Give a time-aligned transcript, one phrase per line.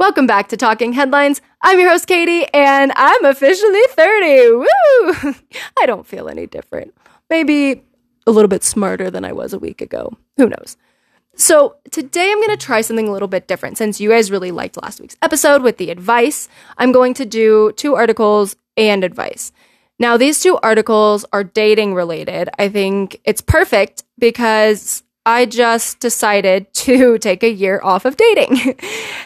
[0.00, 1.42] Welcome back to Talking Headlines.
[1.60, 4.50] I'm your host, Katy, and I'm officially 30.
[4.50, 4.64] Woo!
[5.78, 6.94] I don't feel any different.
[7.28, 7.82] Maybe
[8.26, 10.16] a little bit smarter than I was a week ago.
[10.38, 10.78] Who knows?
[11.36, 13.76] So, today I'm going to try something a little bit different.
[13.76, 16.48] Since you guys really liked last week's episode with the advice,
[16.78, 19.52] I'm going to do two articles and advice.
[19.98, 22.48] Now, these two articles are dating related.
[22.58, 28.58] I think it's perfect because I just decided to take a year off of dating.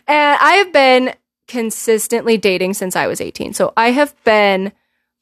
[0.06, 1.14] and I have been
[1.46, 3.52] consistently dating since I was 18.
[3.52, 4.72] So I have been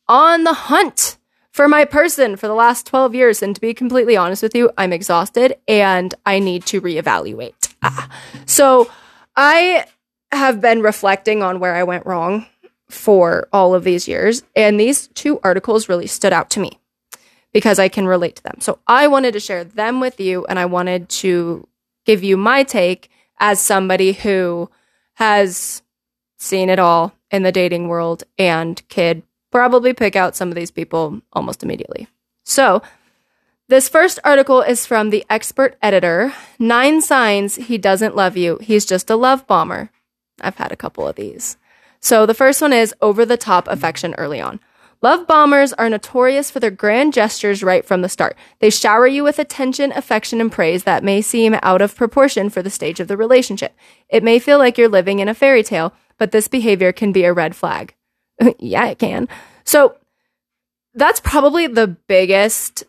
[0.08, 1.18] on the hunt
[1.50, 3.42] for my person for the last 12 years.
[3.42, 7.74] And to be completely honest with you, I'm exhausted and I need to reevaluate.
[7.82, 8.08] Ah.
[8.46, 8.90] So
[9.36, 9.84] I
[10.30, 12.46] have been reflecting on where I went wrong
[12.88, 14.42] for all of these years.
[14.56, 16.78] And these two articles really stood out to me
[17.52, 18.56] because I can relate to them.
[18.60, 21.66] So I wanted to share them with you and I wanted to
[22.04, 24.70] give you my take as somebody who
[25.14, 25.82] has
[26.38, 30.70] seen it all in the dating world and could probably pick out some of these
[30.70, 32.08] people almost immediately.
[32.44, 32.82] So,
[33.68, 38.58] this first article is from the expert editor Nine Signs He Doesn't Love You.
[38.60, 39.90] He's just a love bomber.
[40.40, 41.56] I've had a couple of these.
[42.00, 44.58] So, the first one is over the top affection early on.
[45.02, 48.36] Love bombers are notorious for their grand gestures right from the start.
[48.60, 52.62] They shower you with attention, affection, and praise that may seem out of proportion for
[52.62, 53.76] the stage of the relationship.
[54.08, 57.24] It may feel like you're living in a fairy tale, but this behavior can be
[57.24, 57.94] a red flag.
[58.60, 59.26] yeah, it can.
[59.64, 59.96] So
[60.94, 62.84] that's probably the biggest.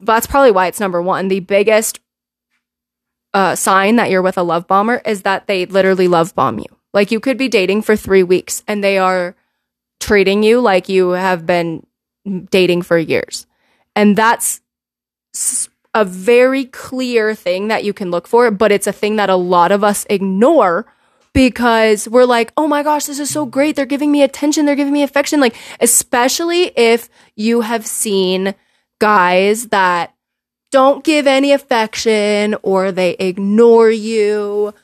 [0.00, 1.28] That's probably why it's number one.
[1.28, 2.00] The biggest
[3.32, 6.66] uh, sign that you're with a love bomber is that they literally love bomb you.
[6.92, 9.34] Like you could be dating for three weeks and they are
[10.00, 11.86] treating you like you have been
[12.50, 13.46] dating for years.
[13.96, 14.60] And that's
[15.94, 19.36] a very clear thing that you can look for, but it's a thing that a
[19.36, 20.86] lot of us ignore
[21.32, 23.76] because we're like, oh my gosh, this is so great.
[23.76, 24.64] They're giving me attention.
[24.64, 25.40] They're giving me affection.
[25.40, 28.54] Like, especially if you have seen
[28.98, 30.14] guys that
[30.70, 34.74] don't give any affection or they ignore you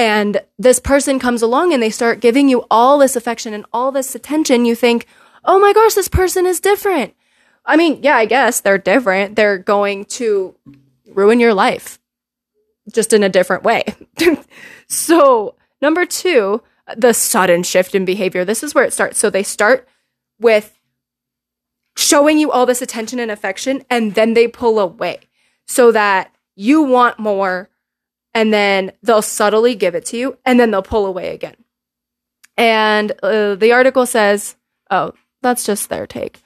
[0.00, 3.92] and this person comes along and they start giving you all this affection and all
[3.92, 5.04] this attention, you think,
[5.44, 7.14] oh my gosh, this person is different.
[7.66, 9.36] I mean, yeah, I guess they're different.
[9.36, 10.56] They're going to
[11.06, 11.98] ruin your life
[12.90, 13.84] just in a different way.
[14.88, 16.62] so, number two,
[16.96, 18.42] the sudden shift in behavior.
[18.42, 19.18] This is where it starts.
[19.18, 19.86] So, they start
[20.38, 20.78] with
[21.94, 25.18] showing you all this attention and affection, and then they pull away
[25.66, 27.68] so that you want more
[28.34, 31.56] and then they'll subtly give it to you and then they'll pull away again.
[32.56, 34.56] And uh, the article says,
[34.90, 36.42] oh, that's just their take.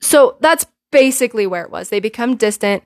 [0.00, 1.88] So that's basically where it was.
[1.88, 2.84] They become distant.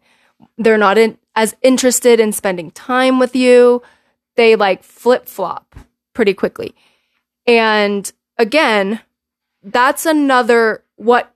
[0.56, 3.82] They're not in, as interested in spending time with you.
[4.36, 5.74] They like flip flop
[6.14, 6.74] pretty quickly.
[7.46, 9.00] And again,
[9.62, 11.34] that's another what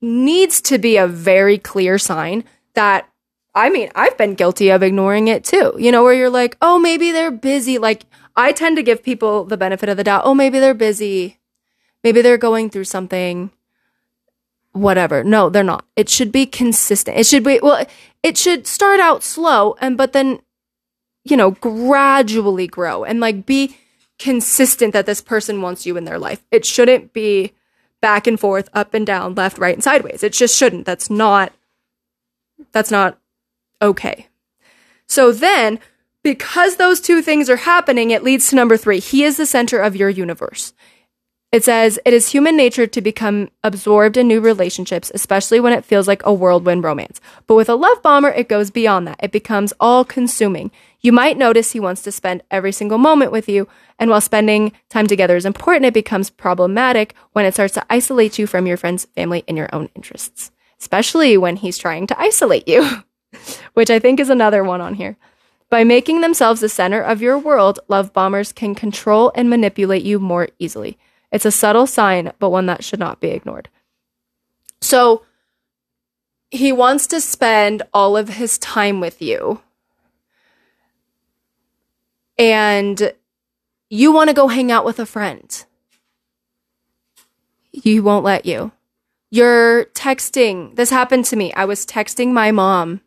[0.00, 3.08] needs to be a very clear sign that
[3.54, 5.74] I mean, I've been guilty of ignoring it too.
[5.78, 7.78] You know, where you're like, oh, maybe they're busy.
[7.78, 8.04] Like,
[8.36, 10.22] I tend to give people the benefit of the doubt.
[10.24, 11.38] Oh, maybe they're busy.
[12.02, 13.50] Maybe they're going through something.
[14.72, 15.22] Whatever.
[15.22, 15.84] No, they're not.
[15.94, 17.16] It should be consistent.
[17.16, 17.86] It should be, well,
[18.24, 20.40] it should start out slow and, but then,
[21.22, 23.76] you know, gradually grow and like be
[24.18, 26.42] consistent that this person wants you in their life.
[26.50, 27.52] It shouldn't be
[28.00, 30.24] back and forth, up and down, left, right, and sideways.
[30.24, 30.86] It just shouldn't.
[30.86, 31.52] That's not,
[32.72, 33.18] that's not
[33.84, 34.26] okay.
[35.06, 35.78] So then,
[36.22, 38.98] because those two things are happening, it leads to number three.
[38.98, 40.72] He is the center of your universe.
[41.52, 45.84] It says, it is human nature to become absorbed in new relationships, especially when it
[45.84, 47.20] feels like a whirlwind romance.
[47.46, 49.20] But with a love bomber, it goes beyond that.
[49.22, 50.72] It becomes all consuming.
[51.00, 53.68] You might notice he wants to spend every single moment with you,
[54.00, 58.36] and while spending time together is important, it becomes problematic when it starts to isolate
[58.36, 62.66] you from your friends, family, and your own interests, especially when he's trying to isolate
[62.66, 63.04] you.
[63.74, 65.16] which I think is another one on here.
[65.70, 70.18] By making themselves the center of your world, love bombers can control and manipulate you
[70.18, 70.98] more easily.
[71.32, 73.68] It's a subtle sign, but one that should not be ignored.
[74.80, 75.24] So,
[76.50, 79.62] he wants to spend all of his time with you.
[82.38, 83.12] And
[83.90, 85.64] you want to go hang out with a friend.
[87.72, 88.70] He won't let you.
[89.30, 90.76] You're texting.
[90.76, 91.52] This happened to me.
[91.54, 93.00] I was texting my mom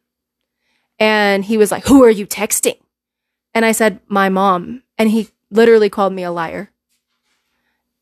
[0.99, 2.77] and he was like, Who are you texting?
[3.53, 4.83] And I said, My mom.
[4.97, 6.71] And he literally called me a liar.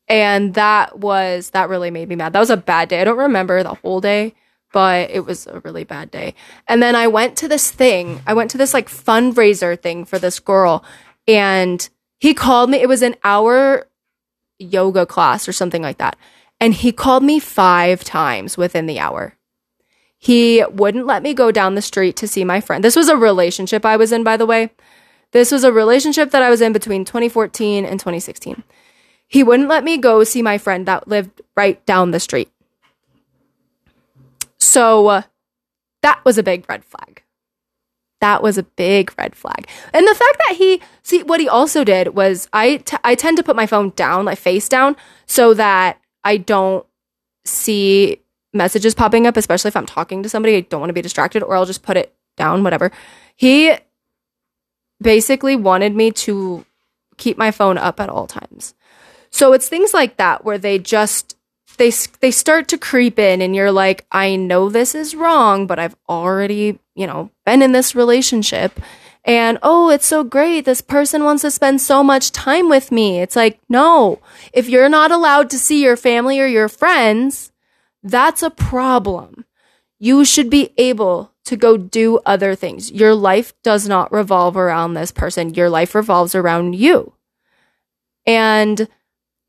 [0.08, 2.32] And that was, that really made me mad.
[2.32, 3.00] That was a bad day.
[3.00, 4.34] I don't remember the whole day,
[4.72, 6.34] but it was a really bad day.
[6.68, 10.18] And then I went to this thing, I went to this like fundraiser thing for
[10.18, 10.84] this girl,
[11.26, 11.88] and
[12.18, 13.88] He called me, it was an hour
[14.58, 16.16] yoga class or something like that.
[16.60, 19.35] And he called me five times within the hour.
[20.18, 22.82] He wouldn't let me go down the street to see my friend.
[22.82, 24.70] This was a relationship I was in, by the way.
[25.32, 28.62] This was a relationship that I was in between 2014 and 2016.
[29.28, 32.50] He wouldn't let me go see my friend that lived right down the street.
[34.58, 35.22] So uh,
[36.02, 37.22] that was a big red flag.
[38.20, 39.68] That was a big red flag.
[39.92, 43.36] And the fact that he, see, what he also did was I, t- I tend
[43.36, 44.96] to put my phone down, like face down,
[45.26, 46.86] so that I don't
[47.44, 48.22] see
[48.56, 50.56] messages popping up, especially if I'm talking to somebody.
[50.56, 52.90] I don't want to be distracted, or I'll just put it down, whatever.
[53.36, 53.74] He
[55.00, 56.64] basically wanted me to
[57.16, 58.74] keep my phone up at all times.
[59.30, 61.36] So it's things like that where they just
[61.78, 65.78] they they start to creep in and you're like, I know this is wrong, but
[65.78, 68.80] I've already, you know, been in this relationship
[69.26, 70.64] and oh, it's so great.
[70.64, 73.20] This person wants to spend so much time with me.
[73.20, 74.20] It's like, no.
[74.52, 77.50] If you're not allowed to see your family or your friends,
[78.10, 79.44] that's a problem.
[79.98, 82.90] You should be able to go do other things.
[82.90, 85.54] Your life does not revolve around this person.
[85.54, 87.14] Your life revolves around you.
[88.26, 88.88] And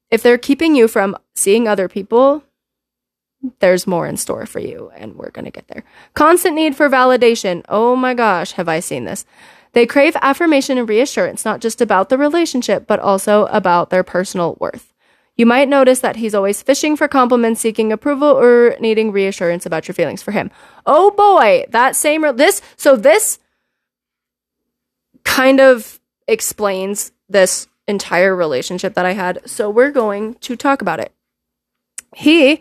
[0.10, 2.44] if they're keeping you from seeing other people,
[3.60, 5.84] there's more in store for you, and we're going to get there.
[6.14, 7.64] Constant need for validation.
[7.70, 9.26] Oh my gosh, have I seen this?
[9.74, 14.58] They crave affirmation and reassurance, not just about the relationship, but also about their personal
[14.60, 14.94] worth.
[15.38, 19.88] You might notice that he's always fishing for compliments, seeking approval, or needing reassurance about
[19.88, 20.50] your feelings for him.
[20.86, 23.38] Oh boy, that same, this, so this
[25.24, 29.48] kind of explains this entire relationship that I had.
[29.48, 31.12] So we're going to talk about it.
[32.16, 32.60] He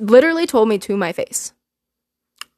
[0.00, 1.52] literally told me to my face,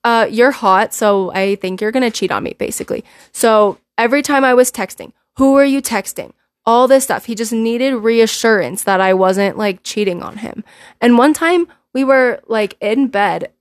[0.02, 3.04] uh, you're hot, so I think you're gonna cheat on me, basically.
[3.32, 6.32] So every time I was texting, who are you texting?
[6.66, 7.24] All this stuff.
[7.24, 10.64] He just needed reassurance that I wasn't like cheating on him.
[11.00, 13.52] And one time we were like in bed.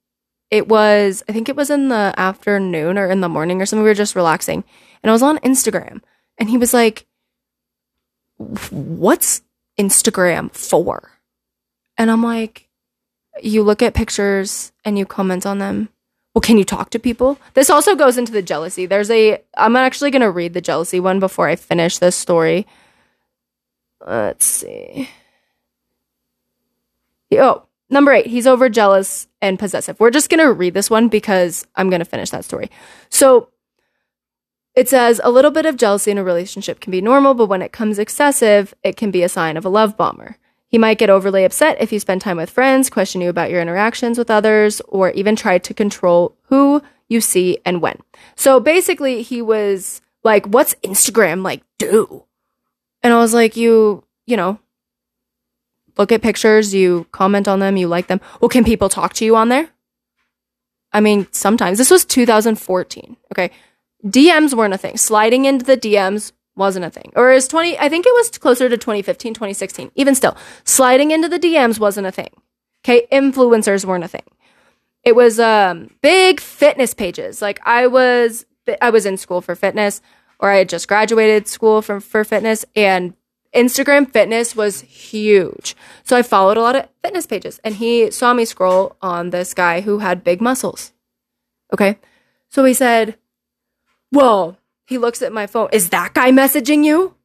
[0.52, 3.84] It was, I think it was in the afternoon or in the morning or something.
[3.84, 4.64] We were just relaxing.
[5.04, 6.02] And I was on Instagram
[6.38, 7.06] and he was like,
[8.72, 9.42] What's
[9.78, 11.12] Instagram for?
[11.98, 12.70] And I'm like,
[13.42, 15.90] You look at pictures and you comment on them.
[16.34, 17.40] Well, can you talk to people?
[17.54, 18.86] This also goes into the jealousy.
[18.86, 22.68] There's a, I'm actually going to read the jealousy one before I finish this story
[24.06, 25.10] Let's see.
[27.34, 30.00] Oh, number eight, he's over jealous and possessive.
[30.00, 32.70] We're just going to read this one because I'm going to finish that story.
[33.10, 33.50] So
[34.76, 37.62] it says a little bit of jealousy in a relationship can be normal, but when
[37.62, 40.38] it comes excessive, it can be a sign of a love bomber.
[40.68, 43.62] He might get overly upset if you spend time with friends, question you about your
[43.62, 48.00] interactions with others, or even try to control who you see and when.
[48.36, 52.24] So basically, he was like, What's Instagram like do?
[53.04, 54.60] And I was like, you, you know,
[55.98, 58.22] look at pictures, you comment on them, you like them.
[58.42, 59.70] Well, can people talk to you on there?
[60.92, 61.78] I mean, sometimes.
[61.78, 63.16] This was 2014.
[63.34, 63.52] Okay.
[64.06, 64.98] DMs weren't a thing.
[64.98, 67.12] Sliding into the DMs wasn't a thing.
[67.16, 69.92] Or is 20, I think it was closer to 2015, 2016.
[69.96, 72.32] Even still, sliding into the DMs wasn't a thing.
[72.84, 73.08] Okay.
[73.12, 74.24] Influencers weren't a thing.
[75.04, 77.42] It was um, big fitness pages.
[77.42, 78.46] Like I was,
[78.82, 80.02] I was in school for fitness
[80.40, 83.14] or I had just graduated school from for fitness and
[83.54, 85.76] Instagram fitness was huge.
[86.04, 89.54] So I followed a lot of fitness pages and he saw me scroll on this
[89.54, 90.94] guy who had big muscles.
[91.74, 91.98] Okay.
[92.50, 93.18] So he said,
[94.12, 95.70] Whoa, he looks at my phone.
[95.72, 97.16] Is that guy messaging you?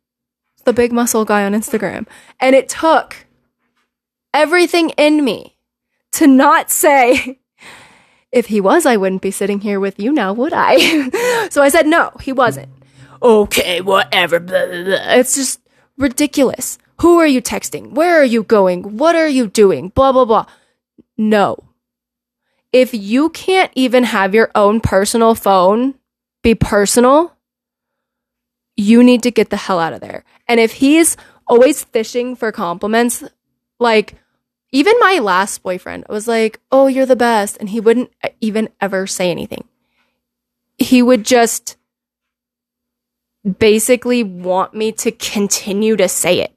[0.65, 2.07] the big muscle guy on Instagram.
[2.41, 3.27] And it took
[4.33, 5.57] everything in me
[6.13, 7.41] to not say,
[8.33, 11.49] if he was, I wouldn't be sitting here with you now, would I?
[11.51, 12.74] so I said, no, he wasn't
[13.25, 14.39] okay, whatever.
[14.39, 15.13] Blah, blah, blah.
[15.15, 15.61] It's just
[15.97, 16.79] ridiculous.
[17.01, 17.93] Who are you texting?
[17.93, 18.97] Where are you going?
[18.99, 19.89] What are you doing?
[19.89, 20.47] Blah, blah, blah.
[21.17, 21.57] No.
[22.73, 25.95] If you can't even have your own personal phone
[26.43, 27.35] be personal,
[28.77, 30.25] you need to get the hell out of there.
[30.47, 31.17] And if he's
[31.47, 33.23] always fishing for compliments,
[33.79, 34.17] like
[34.73, 37.57] even my last boyfriend was like, Oh, you're the best.
[37.59, 39.65] And he wouldn't even ever say anything.
[40.77, 41.77] He would just
[43.59, 46.53] basically want me to continue to say it.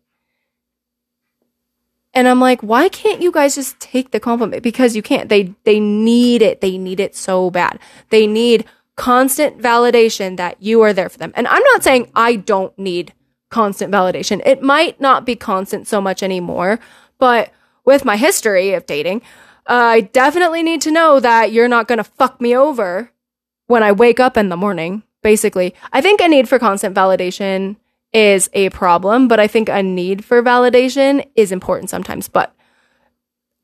[2.13, 4.63] And I'm like, why can't you guys just take the compliment?
[4.63, 5.29] Because you can't.
[5.29, 6.62] They they need it.
[6.62, 7.79] They need it so bad.
[8.10, 8.65] They need
[8.96, 11.32] constant validation that you are there for them.
[11.36, 13.13] And I'm not saying I don't need
[13.50, 14.41] constant validation.
[14.46, 16.79] It might not be constant so much anymore,
[17.20, 17.51] but
[17.86, 19.22] with my history of dating,
[19.70, 23.12] uh, I definitely need to know that you're not going to fuck me over
[23.67, 25.74] when I wake up in the morning basically.
[25.94, 27.78] I think a need for constant validation
[28.14, 32.28] is a problem, but I think a need for validation is important sometimes.
[32.28, 32.56] But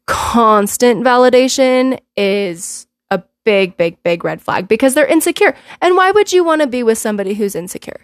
[0.06, 5.56] constant validation is a big, big, big red flag because they're insecure.
[5.82, 8.02] And why would you want to be with somebody who's insecure?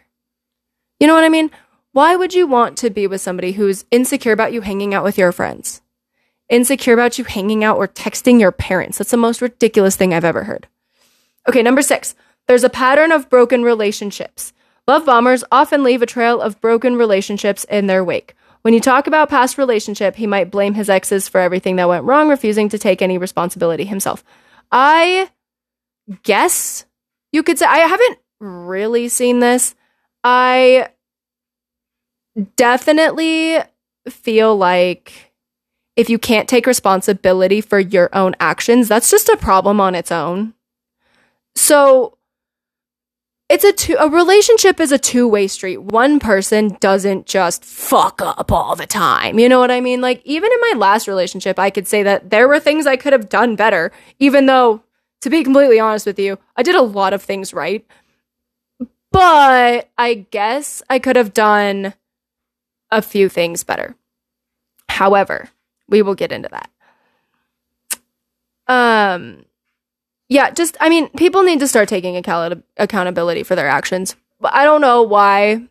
[0.99, 1.51] You know what I mean?
[1.91, 5.17] Why would you want to be with somebody who's insecure about you hanging out with
[5.17, 5.81] your friends?
[6.47, 8.97] Insecure about you hanging out or texting your parents?
[8.97, 10.67] That's the most ridiculous thing I've ever heard.
[11.47, 12.15] Okay, number six,
[12.49, 14.53] there's a pattern of broken relationships.
[14.87, 18.33] Love bombers often leave a trail of broken relationships in their wake.
[18.63, 22.05] When you talk about past relationship, he might blame his exes for everything that went
[22.05, 24.23] wrong, refusing to take any responsibility himself.
[24.71, 25.29] I
[26.23, 26.87] guess
[27.31, 29.75] you could say I haven't really seen this.
[30.23, 30.89] I
[32.55, 33.59] definitely
[34.09, 35.33] feel like
[35.95, 40.11] if you can't take responsibility for your own actions, that's just a problem on its
[40.11, 40.55] own.
[41.55, 42.17] So
[43.49, 45.77] it's a two a relationship is a two-way street.
[45.77, 49.39] One person doesn't just fuck up all the time.
[49.39, 50.01] You know what I mean?
[50.01, 53.13] Like even in my last relationship, I could say that there were things I could
[53.13, 54.83] have done better, even though
[55.21, 57.85] to be completely honest with you, I did a lot of things right.
[59.11, 61.95] But I guess I could have done
[62.91, 63.95] a few things better.
[64.87, 65.49] However,
[65.87, 66.69] we will get into that.
[68.67, 69.45] Um,
[70.29, 74.15] yeah, just, I mean, people need to start taking account- accountability for their actions.
[74.39, 75.67] But I don't know why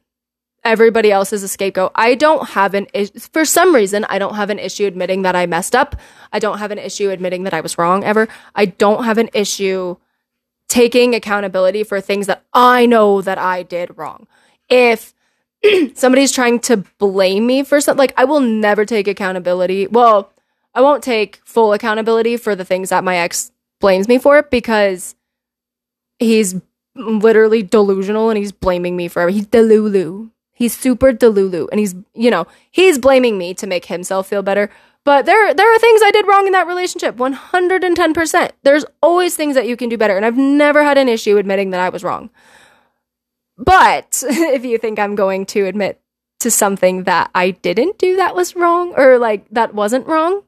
[0.64, 1.92] everybody else is a scapegoat.
[1.94, 5.36] I don't have an issue, for some reason, I don't have an issue admitting that
[5.36, 5.96] I messed up.
[6.32, 8.28] I don't have an issue admitting that I was wrong ever.
[8.54, 9.96] I don't have an issue
[10.68, 14.26] taking accountability for things that I know that I did wrong.
[14.68, 15.14] If
[15.94, 19.86] somebody's trying to blame me for something, like I will never take accountability.
[19.86, 20.32] Well,
[20.74, 23.50] I won't take full accountability for the things that my ex
[23.80, 25.14] blames me for it because
[26.18, 26.56] he's
[26.94, 30.30] literally delusional and he's blaming me for he's delulu.
[30.52, 34.70] He's super delulu and he's, you know, he's blaming me to make himself feel better.
[35.04, 37.16] But there there are things I did wrong in that relationship.
[37.16, 38.50] 110%.
[38.64, 41.70] There's always things that you can do better and I've never had an issue admitting
[41.70, 42.30] that I was wrong.
[43.56, 46.00] But if you think I'm going to admit
[46.40, 50.42] to something that I didn't do that was wrong or like that wasn't wrong,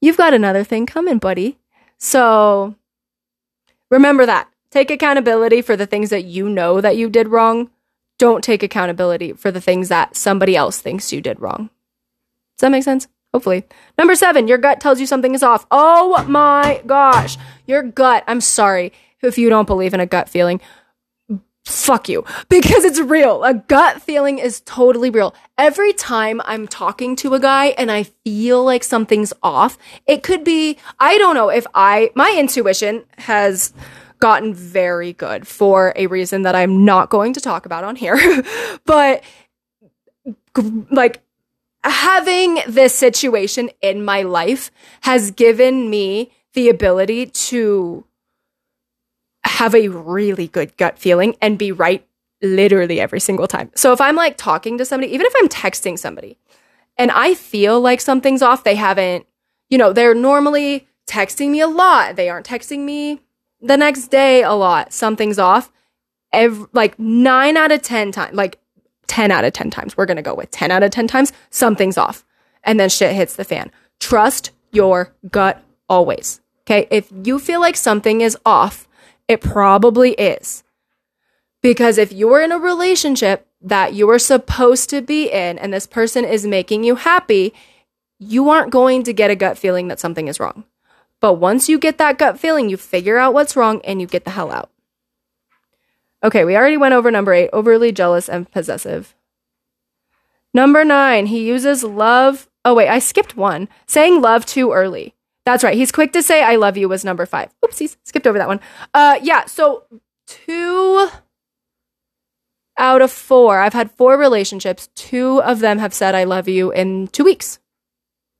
[0.00, 1.58] you've got another thing coming, buddy.
[2.04, 2.74] So
[3.88, 4.48] remember that.
[4.72, 7.70] Take accountability for the things that you know that you did wrong.
[8.18, 11.70] Don't take accountability for the things that somebody else thinks you did wrong.
[12.56, 13.06] Does that make sense?
[13.32, 13.62] Hopefully.
[13.96, 15.64] Number seven, your gut tells you something is off.
[15.70, 17.38] Oh my gosh.
[17.68, 18.92] Your gut, I'm sorry
[19.22, 20.60] if you don't believe in a gut feeling
[21.64, 23.44] fuck you because it's real.
[23.44, 25.34] A gut feeling is totally real.
[25.58, 30.44] Every time I'm talking to a guy and I feel like something's off, it could
[30.44, 33.72] be, I don't know if I, my intuition has
[34.18, 38.44] gotten very good for a reason that I'm not going to talk about on here,
[38.86, 39.24] but
[40.90, 41.22] like
[41.84, 44.70] having this situation in my life
[45.02, 48.04] has given me the ability to
[49.44, 52.06] have a really good gut feeling and be right
[52.42, 53.70] literally every single time.
[53.74, 56.38] So if I'm like talking to somebody, even if I'm texting somebody
[56.96, 59.26] and I feel like something's off, they haven't,
[59.70, 62.16] you know, they're normally texting me a lot.
[62.16, 63.20] They aren't texting me
[63.60, 64.92] the next day a lot.
[64.92, 65.72] Something's off.
[66.32, 68.58] Every, like nine out of 10 times, like
[69.06, 71.32] 10 out of 10 times, we're going to go with 10 out of 10 times,
[71.50, 72.24] something's off.
[72.64, 73.70] And then shit hits the fan.
[74.00, 76.40] Trust your gut always.
[76.62, 76.86] Okay.
[76.90, 78.88] If you feel like something is off,
[79.32, 80.62] it probably is.
[81.62, 85.86] Because if you're in a relationship that you are supposed to be in and this
[85.86, 87.54] person is making you happy,
[88.18, 90.64] you aren't going to get a gut feeling that something is wrong.
[91.20, 94.24] But once you get that gut feeling, you figure out what's wrong and you get
[94.24, 94.70] the hell out.
[96.24, 99.14] Okay, we already went over number eight overly jealous and possessive.
[100.54, 102.48] Number nine, he uses love.
[102.64, 103.68] Oh, wait, I skipped one.
[103.86, 105.14] Saying love too early.
[105.44, 105.76] That's right.
[105.76, 107.52] He's quick to say I love you was number five.
[107.64, 108.60] Oopsies, skipped over that one.
[108.94, 109.84] Uh yeah, so
[110.26, 111.08] two
[112.78, 114.88] out of four, I've had four relationships.
[114.94, 117.58] Two of them have said I love you in two weeks.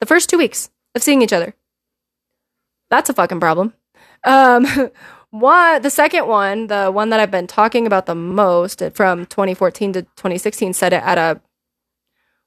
[0.00, 1.54] The first two weeks of seeing each other.
[2.90, 3.74] That's a fucking problem.
[4.24, 4.66] Um
[5.30, 9.94] one the second one, the one that I've been talking about the most from 2014
[9.94, 11.40] to 2016 said it at a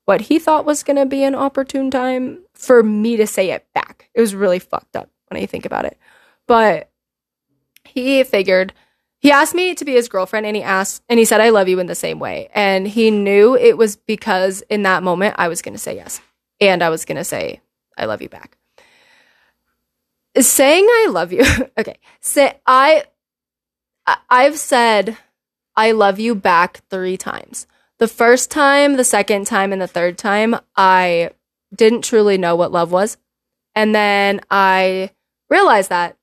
[0.06, 3.68] what he thought was going to be an opportune time for me to say it
[3.74, 4.10] back.
[4.14, 5.98] It was really fucked up when I think about it.
[6.48, 6.90] But
[7.84, 8.74] he figured
[9.20, 11.68] he asked me to be his girlfriend and he asked and he said I love
[11.68, 12.50] you in the same way.
[12.54, 16.22] And he knew it was because in that moment I was going to say yes.
[16.62, 17.62] And I was going to say
[17.98, 18.58] I love you back.
[20.38, 21.44] Saying I love you.
[21.78, 21.98] okay.
[22.22, 23.06] Say I
[24.30, 25.18] I've said
[25.76, 27.68] I love you back 3 times.
[27.98, 31.32] The first time, the second time, and the third time, I
[31.74, 33.18] didn't truly know what love was.
[33.74, 35.12] And then I
[35.50, 36.18] realized that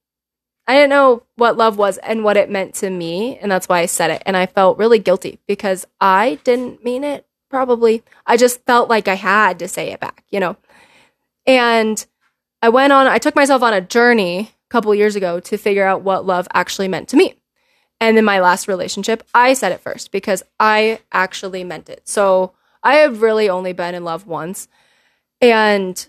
[0.66, 3.36] I didn't know what love was and what it meant to me.
[3.38, 4.22] And that's why I said it.
[4.24, 8.02] And I felt really guilty because I didn't mean it, probably.
[8.26, 10.56] I just felt like I had to say it back, you know?
[11.46, 12.04] And
[12.62, 15.84] I went on, I took myself on a journey a couple years ago to figure
[15.84, 17.34] out what love actually meant to me.
[18.00, 22.08] And in my last relationship, I said it first because I actually meant it.
[22.08, 24.68] So I have really only been in love once.
[25.42, 26.06] And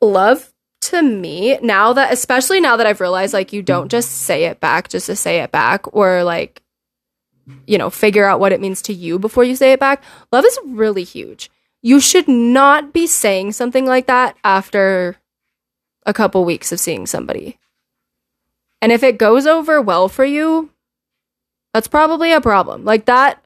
[0.00, 4.44] love to me, now that, especially now that I've realized, like, you don't just say
[4.44, 6.62] it back just to say it back or like,
[7.66, 10.02] you know, figure out what it means to you before you say it back.
[10.32, 11.50] Love is really huge.
[11.82, 15.16] You should not be saying something like that after
[16.06, 17.58] a couple weeks of seeing somebody.
[18.80, 20.70] And if it goes over well for you,
[21.74, 22.84] that's probably a problem.
[22.84, 23.44] Like, that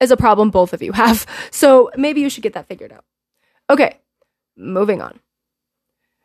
[0.00, 1.26] is a problem both of you have.
[1.50, 3.04] So maybe you should get that figured out.
[3.70, 3.98] Okay,
[4.56, 5.18] moving on.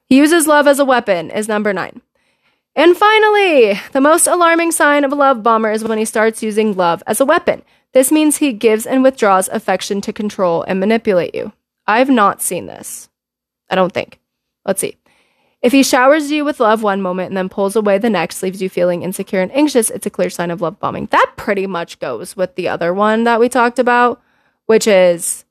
[0.05, 2.01] He uses love as a weapon, is number nine.
[2.75, 6.75] And finally, the most alarming sign of a love bomber is when he starts using
[6.75, 7.61] love as a weapon.
[7.93, 11.53] This means he gives and withdraws affection to control and manipulate you.
[11.85, 13.09] I've not seen this.
[13.69, 14.19] I don't think.
[14.65, 14.97] Let's see.
[15.61, 18.61] If he showers you with love one moment and then pulls away the next, leaves
[18.61, 21.05] you feeling insecure and anxious, it's a clear sign of love bombing.
[21.11, 24.21] That pretty much goes with the other one that we talked about,
[24.65, 25.45] which is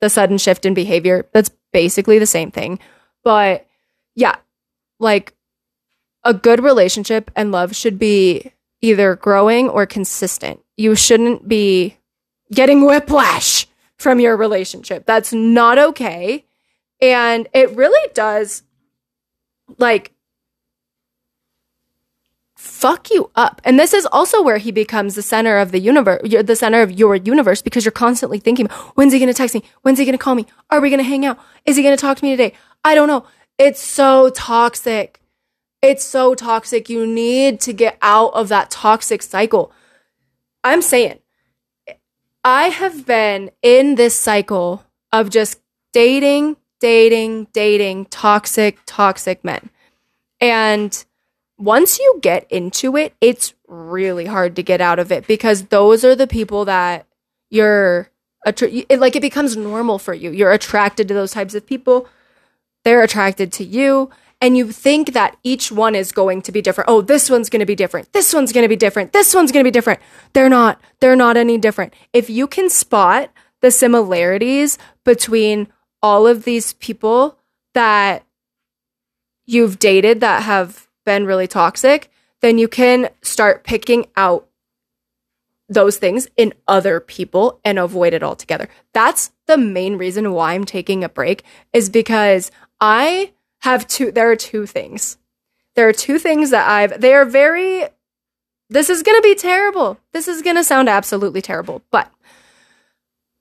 [0.00, 1.26] the sudden shift in behavior.
[1.32, 2.78] That's basically the same thing.
[3.24, 3.66] But
[4.14, 4.36] yeah,
[4.98, 5.34] like
[6.24, 10.60] a good relationship and love should be either growing or consistent.
[10.76, 11.96] You shouldn't be
[12.52, 15.06] getting whiplash from your relationship.
[15.06, 16.44] That's not okay.
[17.00, 18.62] And it really does
[19.78, 20.12] like
[22.66, 23.60] fuck you up.
[23.64, 26.92] And this is also where he becomes the center of the universe, the center of
[26.92, 29.62] your universe because you're constantly thinking, when's he going to text me?
[29.82, 30.46] When's he going to call me?
[30.70, 31.38] Are we going to hang out?
[31.64, 32.52] Is he going to talk to me today?
[32.84, 33.24] I don't know.
[33.58, 35.20] It's so toxic.
[35.80, 36.88] It's so toxic.
[36.88, 39.72] You need to get out of that toxic cycle.
[40.64, 41.20] I'm saying,
[42.44, 45.60] I have been in this cycle of just
[45.92, 49.70] dating, dating, dating toxic, toxic men.
[50.40, 51.04] And
[51.58, 56.04] once you get into it, it's really hard to get out of it because those
[56.04, 57.06] are the people that
[57.50, 58.10] you're
[58.44, 60.30] it, like it becomes normal for you.
[60.30, 62.08] You're attracted to those types of people
[62.86, 66.88] they're attracted to you and you think that each one is going to be different.
[66.88, 68.12] Oh, this one's going to be different.
[68.12, 69.12] This one's going to be different.
[69.12, 69.98] This one's going to be different.
[70.34, 70.80] They're not.
[71.00, 71.94] They're not any different.
[72.12, 75.66] If you can spot the similarities between
[76.00, 77.40] all of these people
[77.74, 78.24] that
[79.46, 82.10] you've dated that have been really toxic,
[82.42, 84.46] then you can start picking out
[85.68, 88.68] those things in other people and avoid it altogether.
[88.92, 91.42] That's the main reason why I'm taking a break
[91.72, 95.18] is because I have two, there are two things.
[95.74, 97.86] There are two things that I've, they are very,
[98.68, 99.98] this is going to be terrible.
[100.12, 102.10] This is going to sound absolutely terrible, but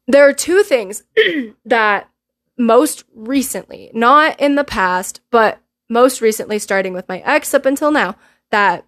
[0.07, 1.03] there are two things
[1.65, 2.09] that
[2.57, 7.91] most recently, not in the past, but most recently, starting with my ex up until
[7.91, 8.15] now,
[8.51, 8.85] that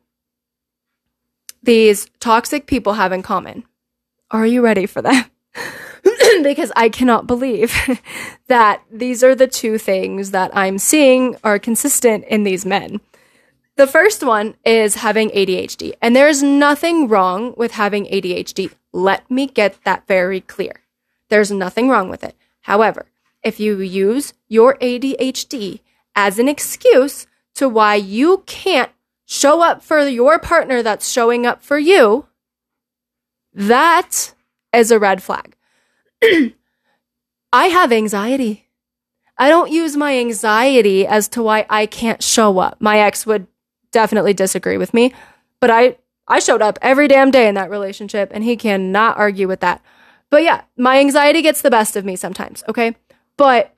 [1.62, 3.64] these toxic people have in common.
[4.32, 5.30] Are you ready for that?
[6.44, 7.74] because I cannot believe
[8.48, 13.00] that these are the two things that I'm seeing are consistent in these men.
[13.76, 18.72] The first one is having ADHD, and there's nothing wrong with having ADHD.
[18.92, 20.82] Let me get that very clear.
[21.30, 22.36] There's nothing wrong with it.
[22.62, 23.06] However,
[23.44, 25.82] if you use your ADHD
[26.18, 28.92] as an excuse to why you can't
[29.26, 32.26] show up for your partner that's showing up for you,
[33.54, 34.34] that
[34.74, 35.56] is a red flag.
[37.54, 38.68] I have anxiety.
[39.38, 42.82] I don't use my anxiety as to why I can't show up.
[42.82, 43.46] My ex would
[43.92, 45.14] definitely disagree with me,
[45.62, 49.48] but I I showed up every damn day in that relationship and he cannot argue
[49.48, 49.82] with that.
[50.30, 52.96] But yeah, my anxiety gets the best of me sometimes, okay?
[53.38, 53.74] But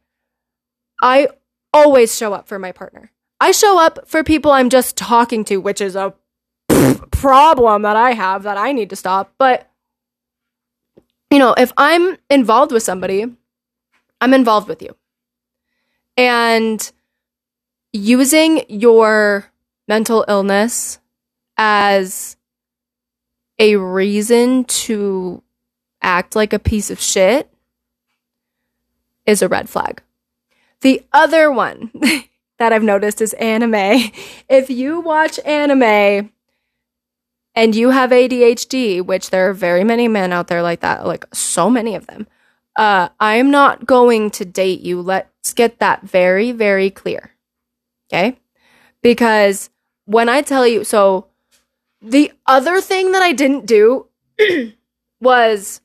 [1.01, 1.27] I
[1.73, 3.11] always show up for my partner.
[3.39, 6.13] I show up for people I'm just talking to, which is a
[7.11, 9.33] problem that I have that I need to stop.
[9.37, 9.69] But
[11.31, 13.25] you know, if I'm involved with somebody,
[14.19, 14.95] I'm involved with you.
[16.17, 16.91] And
[17.93, 19.45] using your
[19.87, 20.99] mental illness
[21.57, 22.35] as
[23.57, 25.43] a reason to
[26.01, 27.51] act like a piece of shit
[29.25, 30.01] is a red flag.
[30.81, 31.91] The other one
[32.59, 34.11] that I've noticed is anime.
[34.47, 36.31] If you watch anime,
[37.55, 41.25] and you have ADHD, which there are very many men out there like that, like
[41.33, 42.27] so many of them,
[42.77, 45.01] uh, I'm not going to date you.
[45.01, 47.31] Let's get that very, very clear.
[48.07, 48.39] Okay.
[49.01, 49.69] Because
[50.05, 51.27] when I tell you, so
[52.01, 54.07] the other thing that I didn't do
[55.19, 55.81] was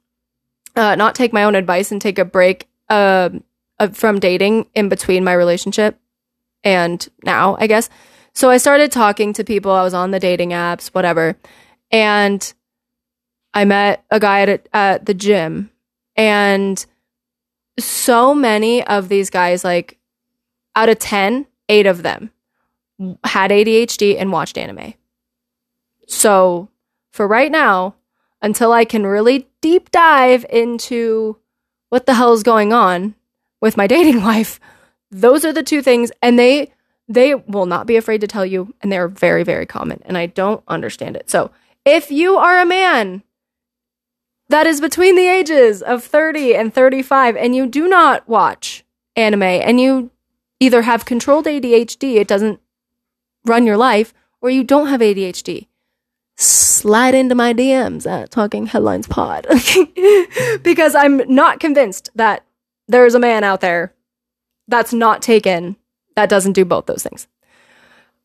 [0.77, 3.31] uh, not take my own advice and take a break uh,
[3.93, 5.99] from dating in between my relationship
[6.63, 7.91] and now, I guess.
[8.33, 9.71] So I started talking to people.
[9.71, 11.37] I was on the dating apps, whatever.
[11.91, 12.53] And
[13.53, 15.71] I met a guy at, at the gym.
[16.17, 16.85] And
[17.79, 19.99] so many of these guys, like
[20.75, 22.31] out of 10, eight of them
[23.25, 24.95] had ADHD and watched anime.
[26.07, 26.69] So
[27.13, 27.95] for right now,
[28.43, 31.39] until I can really deep dive into
[31.89, 33.15] what the hell is going on
[33.65, 34.61] with my dating life,
[35.11, 36.13] those are the two things.
[36.23, 36.71] And they
[37.09, 40.01] they will not be afraid to tell you, and they're very, very common.
[40.07, 41.29] And I don't understand it.
[41.29, 41.51] So
[41.85, 43.23] if you are a man
[44.49, 48.85] that is between the ages of 30 and 35, and you do not watch
[49.17, 50.11] anime, and you
[50.61, 52.61] either have controlled ADHD, it doesn't
[53.45, 55.67] run your life, or you don't have ADHD,
[56.37, 59.47] slide into my DMs at Talking Headlines Pod.
[60.63, 62.45] because I'm not convinced that
[62.89, 63.95] there's a man out there
[64.69, 65.77] that's not taken
[66.17, 67.27] that doesn't do both those things.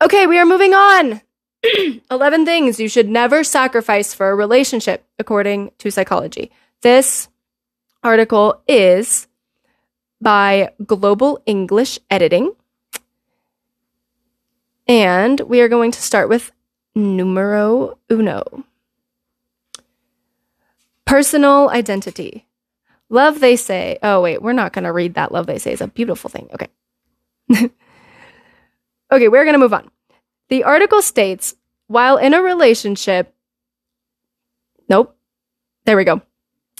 [0.02, 1.22] Okay, we are moving on.
[2.12, 6.52] 11 things you should never sacrifice for a relationship, according to psychology.
[6.82, 7.28] This
[8.04, 9.28] article is
[10.22, 12.54] by Global English Editing.
[14.88, 16.52] And we are going to start with
[16.95, 18.63] numero uno
[21.06, 22.45] personal identity.
[23.10, 23.98] Love, they say.
[24.04, 25.32] Oh, wait, we're not going to read that.
[25.32, 26.50] Love, they say is a beautiful thing.
[26.54, 26.67] Okay.
[29.12, 29.89] okay, we're going to move on.
[30.50, 31.56] The article states
[31.88, 33.34] while in a relationship,
[34.88, 35.15] nope,
[35.86, 36.22] there we go.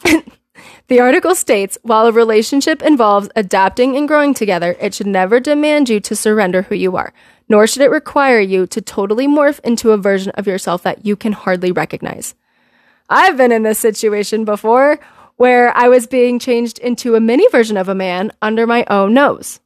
[0.88, 5.89] the article states while a relationship involves adapting and growing together, it should never demand
[5.89, 7.12] you to surrender who you are,
[7.48, 11.15] nor should it require you to totally morph into a version of yourself that you
[11.15, 12.36] can hardly recognize.
[13.10, 15.00] I've been in this situation before
[15.39, 19.13] where I was being changed into a mini version of a man under my own
[19.13, 19.62] nose.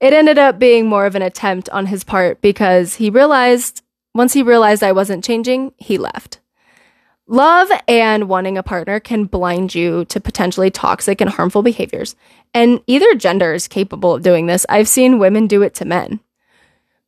[0.00, 3.84] It ended up being more of an attempt on his part because he realized,
[4.16, 6.40] once he realized I wasn't changing, he left.
[7.28, 12.16] Love and wanting a partner can blind you to potentially toxic and harmful behaviors,
[12.52, 14.66] and either gender is capable of doing this.
[14.68, 16.18] I've seen women do it to men.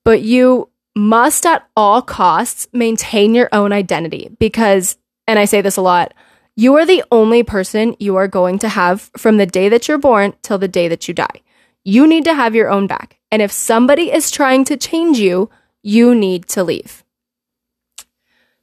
[0.04, 5.76] But you must at all costs maintain your own identity because, and I say this
[5.76, 6.14] a lot,
[6.56, 9.98] you are the only person you are going to have from the day that you're
[9.98, 11.42] born till the day that you die.
[11.84, 13.18] You need to have your own back.
[13.30, 15.50] And if somebody is trying to change you,
[15.82, 17.04] you need to leave.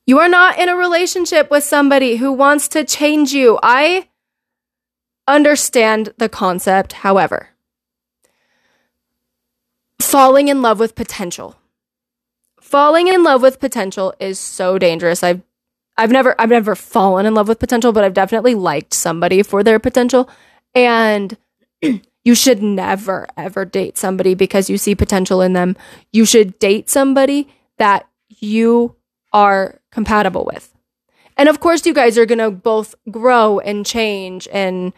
[0.08, 3.60] You are not in a relationship with somebody who wants to change you.
[3.62, 4.08] I
[5.28, 7.50] understand the concept, however.
[10.00, 11.58] Falling in love with potential.
[12.60, 15.24] Falling in love with potential is so dangerous.
[15.24, 15.42] I've
[15.98, 19.64] I've never I've never fallen in love with potential, but I've definitely liked somebody for
[19.64, 20.30] their potential.
[20.74, 21.38] And
[22.24, 25.76] you should never ever date somebody because you see potential in them.
[26.12, 28.96] You should date somebody that you
[29.34, 30.74] are compatible with.
[31.38, 34.94] And of course, you guys are going to both grow and change and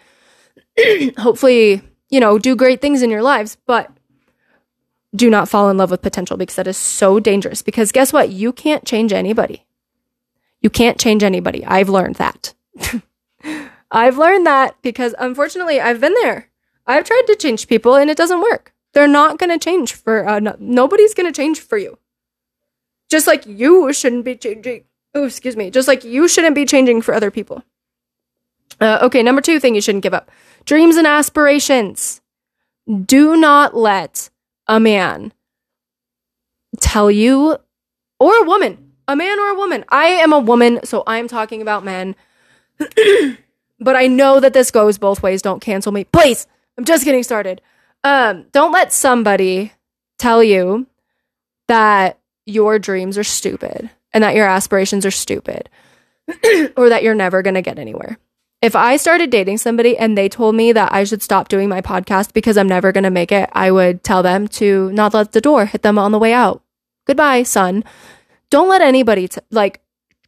[1.17, 3.89] hopefully, you know, do great things in your lives, but
[5.15, 7.62] do not fall in love with potential because that is so dangerous.
[7.62, 8.29] Because guess what?
[8.29, 9.65] You can't change anybody.
[10.63, 11.63] You can't change anybody.
[11.65, 12.54] I've learned that.
[13.91, 16.49] I've learned that because unfortunately I've been there.
[16.88, 18.73] I've tried to change people and it doesn't work.
[18.93, 21.99] They're not going to change for, uh, no, nobody's going to change for you.
[23.10, 24.86] Just like you shouldn't be changing.
[25.13, 25.69] Oh, excuse me.
[25.69, 27.63] Just like you shouldn't be changing for other people.
[28.80, 30.32] Uh, okay, number two thing you shouldn't give up
[30.65, 32.21] dreams and aspirations.
[33.06, 34.30] Do not let
[34.67, 35.34] a man
[36.80, 37.58] tell you,
[38.19, 39.85] or a woman, a man or a woman.
[39.89, 42.15] I am a woman, so I'm talking about men.
[43.79, 45.41] but I know that this goes both ways.
[45.41, 46.05] Don't cancel me.
[46.05, 46.47] Please.
[46.77, 47.61] I'm just getting started.
[48.03, 49.73] Um, don't let somebody
[50.17, 50.87] tell you
[51.67, 55.69] that your dreams are stupid and that your aspirations are stupid
[56.77, 58.17] or that you're never going to get anywhere.
[58.61, 61.81] If I started dating somebody and they told me that I should stop doing my
[61.81, 65.33] podcast because I'm never going to make it, I would tell them to not let
[65.33, 66.63] the door hit them on the way out.
[67.05, 67.83] Goodbye, son.
[68.53, 69.81] Don't let anybody t- like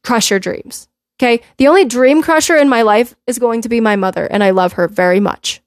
[0.04, 0.88] crush your dreams.
[1.20, 1.44] Okay.
[1.58, 4.50] The only dream crusher in my life is going to be my mother, and I
[4.50, 5.62] love her very much.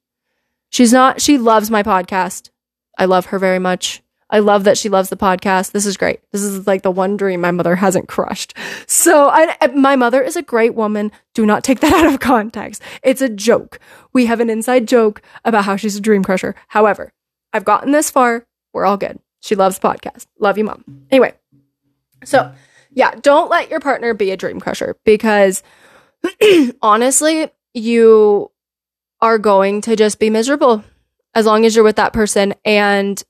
[0.69, 2.51] She's not, she loves my podcast.
[2.99, 4.03] I love her very much.
[4.29, 5.71] I love that she loves the podcast.
[5.71, 6.19] This is great.
[6.33, 8.55] This is like the one dream my mother hasn't crushed.
[8.89, 11.13] So I, my mother is a great woman.
[11.35, 12.83] Do not take that out of context.
[13.05, 13.79] It's a joke.
[14.13, 16.57] We have an inside joke about how she's a dream crusher.
[16.67, 17.13] However,
[17.53, 18.49] I've gotten this far.
[18.73, 19.21] We're all good.
[19.41, 20.27] She loves podcast.
[20.41, 20.85] Love you, mom.
[21.13, 21.35] Anyway,
[22.25, 22.53] so
[22.91, 25.63] yeah, don't let your partner be a dream crusher because
[26.83, 28.51] honestly, you
[29.21, 30.85] are going to just be miserable
[31.35, 32.55] as long as you're with that person.
[32.65, 33.23] And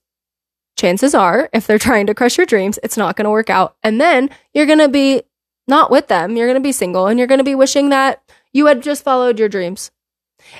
[0.77, 3.75] chances are, if they're trying to crush your dreams, it's not going to work out.
[3.83, 5.23] And then you're going to be
[5.67, 6.35] not with them.
[6.35, 8.23] You're going to be single and you're going to be wishing that
[8.53, 9.91] you had just followed your dreams.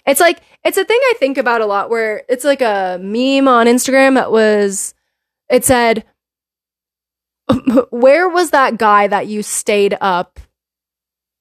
[0.06, 3.48] It's like, it's a thing I think about a lot where it's like a meme
[3.48, 4.94] on Instagram that was,
[5.50, 6.06] it said,
[7.90, 10.40] where was that guy that you stayed up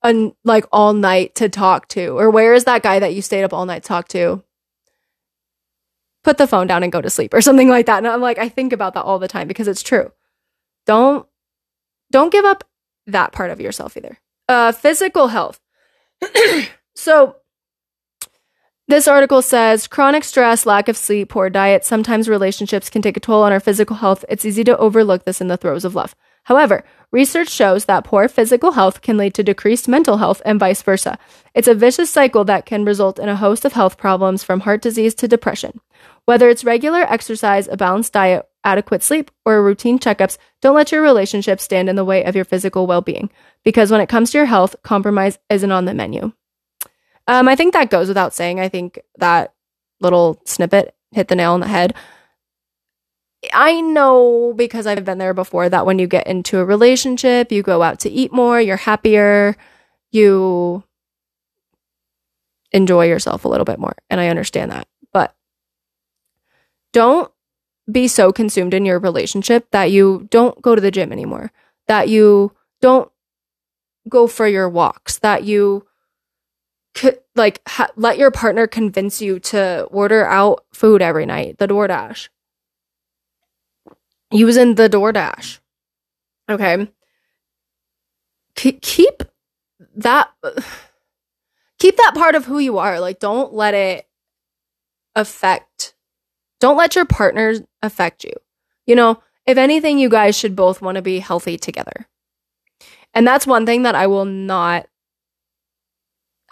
[0.02, 2.18] and like all night to talk to?
[2.18, 4.42] Or where is that guy that you stayed up all night to talk to?
[6.24, 7.98] Put the phone down and go to sleep or something like that.
[7.98, 10.12] And I'm like, I think about that all the time because it's true.
[10.86, 11.26] Don't
[12.10, 12.64] don't give up
[13.06, 14.18] that part of yourself either.
[14.48, 15.60] Uh physical health.
[16.94, 17.36] so
[18.88, 23.20] this article says chronic stress, lack of sleep, poor diet, sometimes relationships can take a
[23.20, 24.24] toll on our physical health.
[24.30, 26.14] It's easy to overlook this in the throes of love.
[26.44, 30.80] However, research shows that poor physical health can lead to decreased mental health and vice
[30.80, 31.18] versa.
[31.54, 34.80] It's a vicious cycle that can result in a host of health problems from heart
[34.80, 35.80] disease to depression.
[36.24, 41.02] Whether it's regular exercise, a balanced diet, adequate sleep, or routine checkups, don't let your
[41.02, 43.28] relationship stand in the way of your physical well being.
[43.64, 46.32] Because when it comes to your health, compromise isn't on the menu.
[47.28, 48.58] Um, I think that goes without saying.
[48.58, 49.52] I think that
[50.00, 51.94] little snippet hit the nail on the head.
[53.52, 57.62] I know because I've been there before that when you get into a relationship, you
[57.62, 59.56] go out to eat more, you're happier,
[60.10, 60.82] you
[62.72, 63.94] enjoy yourself a little bit more.
[64.10, 64.88] And I understand that.
[65.12, 65.36] But
[66.92, 67.30] don't
[67.90, 71.52] be so consumed in your relationship that you don't go to the gym anymore,
[71.86, 73.10] that you don't
[74.08, 75.87] go for your walks, that you
[77.34, 82.28] like ha- let your partner convince you to order out food every night, the DoorDash.
[84.30, 85.60] Using the DoorDash.
[86.50, 86.88] Okay.
[88.54, 89.22] K- keep
[89.96, 90.30] that
[91.78, 93.00] keep that part of who you are.
[93.00, 94.08] Like don't let it
[95.14, 95.94] affect
[96.60, 98.32] don't let your partner affect you.
[98.86, 102.08] You know, if anything you guys should both want to be healthy together.
[103.14, 104.87] And that's one thing that I will not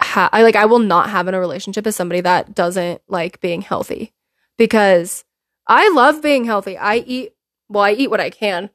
[0.07, 3.39] ha- I like I will not have in a relationship is somebody that doesn't like
[3.41, 4.13] being healthy
[4.57, 5.23] because
[5.67, 6.77] I love being healthy.
[6.77, 7.33] I eat
[7.69, 8.69] well, I eat what I can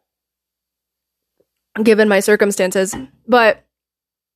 [1.83, 2.95] given my circumstances,
[3.27, 3.65] but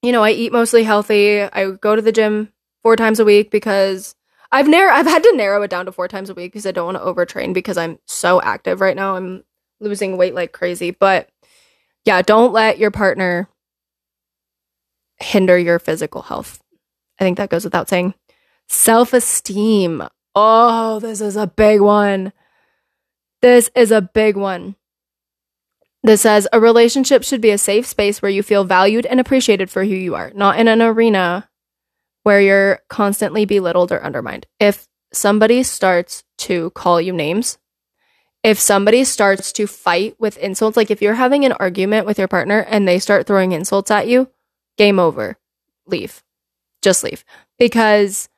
[0.02, 1.42] you know, I eat mostly healthy.
[1.42, 4.14] I go to the gym four times a week because
[4.52, 6.72] I've narrow I've had to narrow it down to four times a week because I
[6.72, 9.16] don't want to overtrain because I'm so active right now.
[9.16, 9.44] I'm
[9.80, 10.92] losing weight like crazy.
[10.92, 11.28] But
[12.04, 13.48] yeah, don't let your partner
[15.18, 16.62] hinder your physical health.
[17.18, 18.14] I think that goes without saying.
[18.68, 20.02] Self esteem.
[20.34, 22.32] Oh, this is a big one.
[23.42, 24.76] This is a big one.
[26.02, 29.70] This says a relationship should be a safe space where you feel valued and appreciated
[29.70, 31.48] for who you are, not in an arena
[32.22, 34.46] where you're constantly belittled or undermined.
[34.60, 37.58] If somebody starts to call you names,
[38.42, 42.28] if somebody starts to fight with insults, like if you're having an argument with your
[42.28, 44.28] partner and they start throwing insults at you,
[44.76, 45.38] game over.
[45.86, 46.22] Leave
[46.86, 47.24] just leave
[47.58, 48.28] because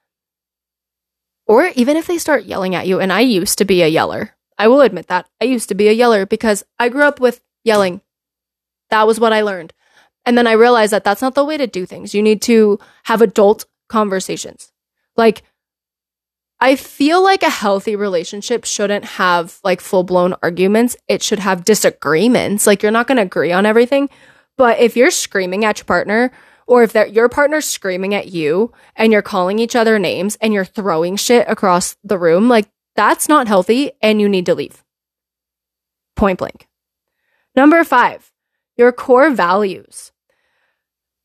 [1.47, 4.35] or even if they start yelling at you and I used to be a yeller.
[4.57, 5.29] I will admit that.
[5.41, 8.01] I used to be a yeller because I grew up with yelling.
[8.89, 9.75] That was what I learned.
[10.25, 12.15] And then I realized that that's not the way to do things.
[12.15, 14.73] You need to have adult conversations.
[15.15, 15.43] Like
[16.59, 20.97] I feel like a healthy relationship shouldn't have like full blown arguments.
[21.07, 22.67] It should have disagreements.
[22.67, 24.09] Like you're not going to agree on everything.
[24.57, 26.33] But if you're screaming at your partner
[26.69, 30.67] or if your partner's screaming at you and you're calling each other names and you're
[30.67, 34.85] throwing shit across the room, like that's not healthy and you need to leave.
[36.15, 36.69] Point blank.
[37.57, 38.31] Number five,
[38.77, 40.13] your core values.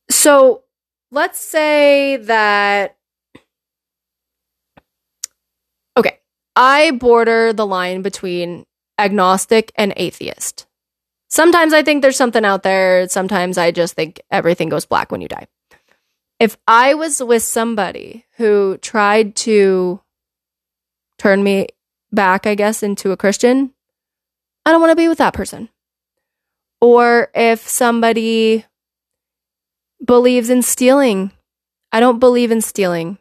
[0.09, 0.63] So
[1.11, 2.95] let's say that,
[5.97, 6.19] okay,
[6.55, 8.65] I border the line between
[8.97, 10.67] agnostic and atheist.
[11.33, 13.09] Sometimes I think there's something out there.
[13.09, 15.47] Sometimes I just think everything goes black when you die.
[16.39, 19.99] If I was with somebody who tried to
[21.17, 21.69] turn me
[22.11, 23.73] back, I guess, into a Christian,
[24.63, 25.69] I don't want to be with that person.
[26.79, 28.65] Or if somebody
[30.05, 31.31] believes in stealing,
[31.91, 33.17] I don't believe in stealing.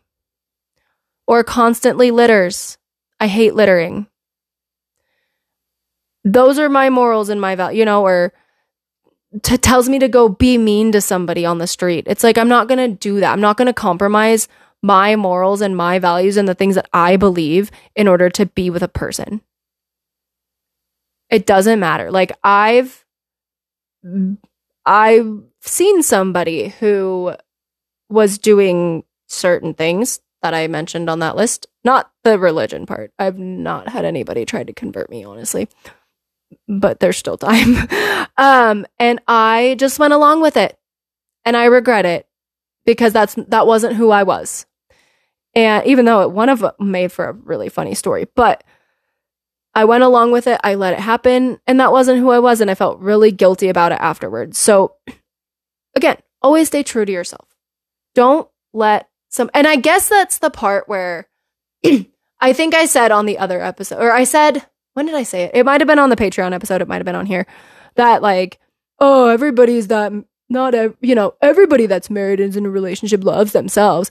[1.27, 2.77] Or constantly litters.
[3.19, 4.07] I hate littering.
[6.25, 8.33] Those are my morals and my value, you know, or
[9.43, 12.05] t- tells me to go be mean to somebody on the street.
[12.07, 13.33] It's like, I'm not going to do that.
[13.33, 14.49] I'm not going to compromise
[14.83, 18.71] my morals and my values and the things that I believe in order to be
[18.71, 19.41] with a person.
[21.31, 22.11] It doesn't matter.
[22.11, 23.05] Like, I've,
[24.85, 27.35] I've seen somebody who
[28.09, 33.13] was doing certain things that I mentioned on that list, not the religion part.
[33.19, 35.69] I've not had anybody try to convert me, honestly
[36.69, 37.77] but there's still time.
[38.37, 40.79] um, and I just went along with it
[41.45, 42.27] and I regret it
[42.85, 44.67] because that's, that wasn't who I was.
[45.55, 48.65] And even though it, one of made for a really funny story, but
[49.75, 50.61] I went along with it.
[50.63, 52.61] I let it happen and that wasn't who I was.
[52.61, 54.59] And I felt really guilty about it afterwards.
[54.59, 54.97] So
[55.95, 57.49] again, always stay true to yourself.
[58.15, 61.29] Don't let some, and I guess that's the part where
[62.41, 65.45] I think I said on the other episode, or I said, when did I say
[65.45, 65.53] it?
[65.55, 66.83] It might have been on the Patreon episode.
[66.83, 67.47] It might have been on here.
[67.97, 68.59] That like,
[68.99, 70.13] oh, everybody's that
[70.49, 74.11] not a, you know, everybody that's married and is in a relationship loves themselves.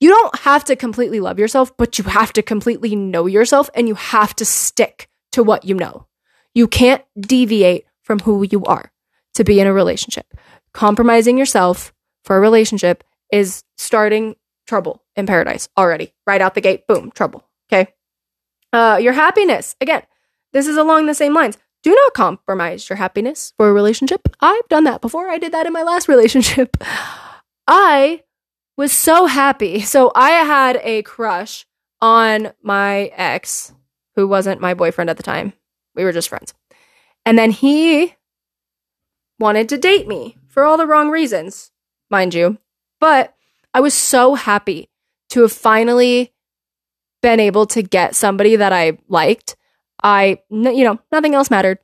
[0.00, 3.88] You don't have to completely love yourself, but you have to completely know yourself and
[3.88, 6.06] you have to stick to what you know.
[6.54, 8.92] You can't deviate from who you are
[9.34, 10.26] to be in a relationship.
[10.72, 11.92] Compromising yourself
[12.24, 14.36] for a relationship is starting
[14.66, 16.12] trouble in paradise already.
[16.26, 17.44] Right out the gate, boom, trouble.
[17.70, 17.92] Okay.
[18.72, 19.74] Uh, your happiness.
[19.80, 20.02] Again,
[20.52, 21.58] this is along the same lines.
[21.82, 24.28] Do not compromise your happiness for a relationship.
[24.40, 25.28] I've done that before.
[25.28, 26.76] I did that in my last relationship.
[27.66, 28.22] I
[28.76, 29.80] was so happy.
[29.80, 31.66] So I had a crush
[32.00, 33.72] on my ex,
[34.16, 35.52] who wasn't my boyfriend at the time.
[35.94, 36.54] We were just friends.
[37.26, 38.14] And then he
[39.38, 41.70] wanted to date me for all the wrong reasons,
[42.10, 42.58] mind you.
[43.00, 43.34] But
[43.74, 44.88] I was so happy
[45.30, 46.32] to have finally
[47.20, 49.56] been able to get somebody that I liked
[50.02, 51.78] I, you know, nothing else mattered.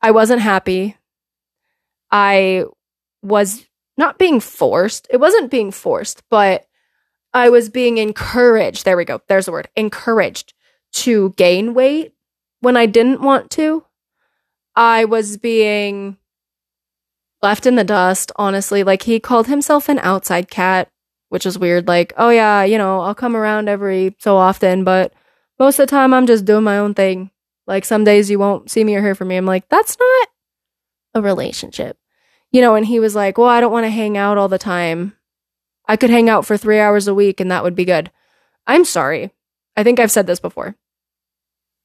[0.00, 0.96] I wasn't happy.
[2.10, 2.64] I
[3.22, 5.06] was not being forced.
[5.10, 6.66] It wasn't being forced, but
[7.32, 8.84] I was being encouraged.
[8.84, 9.20] There we go.
[9.28, 10.54] There's the word encouraged
[10.94, 12.14] to gain weight
[12.60, 13.84] when I didn't want to.
[14.76, 16.16] I was being
[17.42, 18.82] left in the dust, honestly.
[18.82, 20.90] Like he called himself an outside cat,
[21.28, 21.88] which is weird.
[21.88, 25.12] Like, oh yeah, you know, I'll come around every so often, but
[25.58, 27.30] most of the time I'm just doing my own thing.
[27.66, 29.36] Like some days you won't see me or hear from me.
[29.36, 30.28] I'm like, that's not
[31.14, 31.96] a relationship.
[32.52, 34.58] You know, and he was like, well, I don't want to hang out all the
[34.58, 35.16] time.
[35.86, 38.10] I could hang out for three hours a week and that would be good.
[38.66, 39.32] I'm sorry.
[39.76, 40.76] I think I've said this before.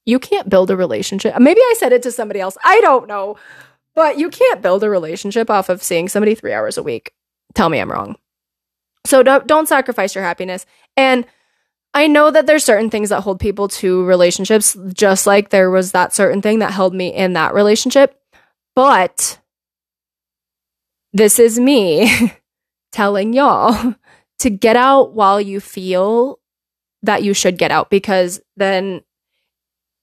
[0.05, 1.37] You can't build a relationship.
[1.39, 2.57] Maybe I said it to somebody else.
[2.63, 3.37] I don't know.
[3.95, 7.13] But you can't build a relationship off of seeing somebody three hours a week.
[7.53, 8.15] Tell me I'm wrong.
[9.05, 10.65] So don't, don't sacrifice your happiness.
[10.95, 11.25] And
[11.93, 15.91] I know that there's certain things that hold people to relationships, just like there was
[15.91, 18.19] that certain thing that held me in that relationship.
[18.75, 19.39] But
[21.13, 22.31] this is me
[22.91, 23.95] telling y'all
[24.39, 26.39] to get out while you feel
[27.01, 29.01] that you should get out because then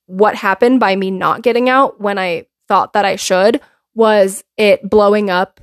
[0.07, 3.61] what happened by me not getting out when I thought that I should
[3.95, 5.61] was it blowing up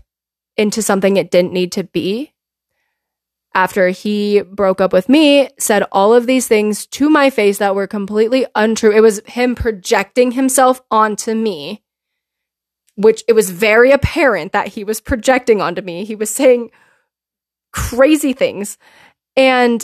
[0.58, 2.33] into something it didn't need to be
[3.54, 7.76] after he broke up with me, said all of these things to my face that
[7.76, 8.92] were completely untrue.
[8.92, 11.84] It was him projecting himself onto me,
[12.96, 16.04] which it was very apparent that he was projecting onto me.
[16.04, 16.72] He was saying
[17.72, 18.78] crazy things.
[19.36, 19.84] And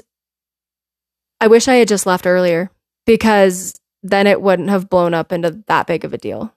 [1.40, 2.72] I wish I had just left earlier
[3.06, 6.54] because then it wouldn't have blown up into that big of a deal.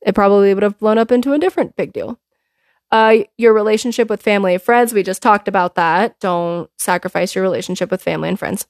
[0.00, 2.18] It probably would have blown up into a different big deal.
[2.90, 6.18] Uh, your relationship with family and friends, we just talked about that.
[6.20, 8.66] Don't sacrifice your relationship with family and friends.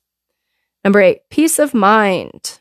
[0.82, 2.60] Number eight, peace of mind.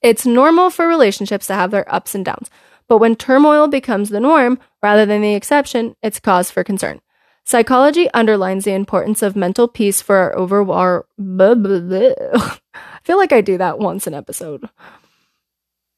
[0.00, 2.50] It's normal for relationships to have their ups and downs,
[2.88, 7.00] but when turmoil becomes the norm rather than the exception, it's cause for concern.
[7.44, 11.04] Psychology underlines the importance of mental peace for our overall.
[11.18, 12.58] I
[13.02, 14.68] feel like I do that once an episode.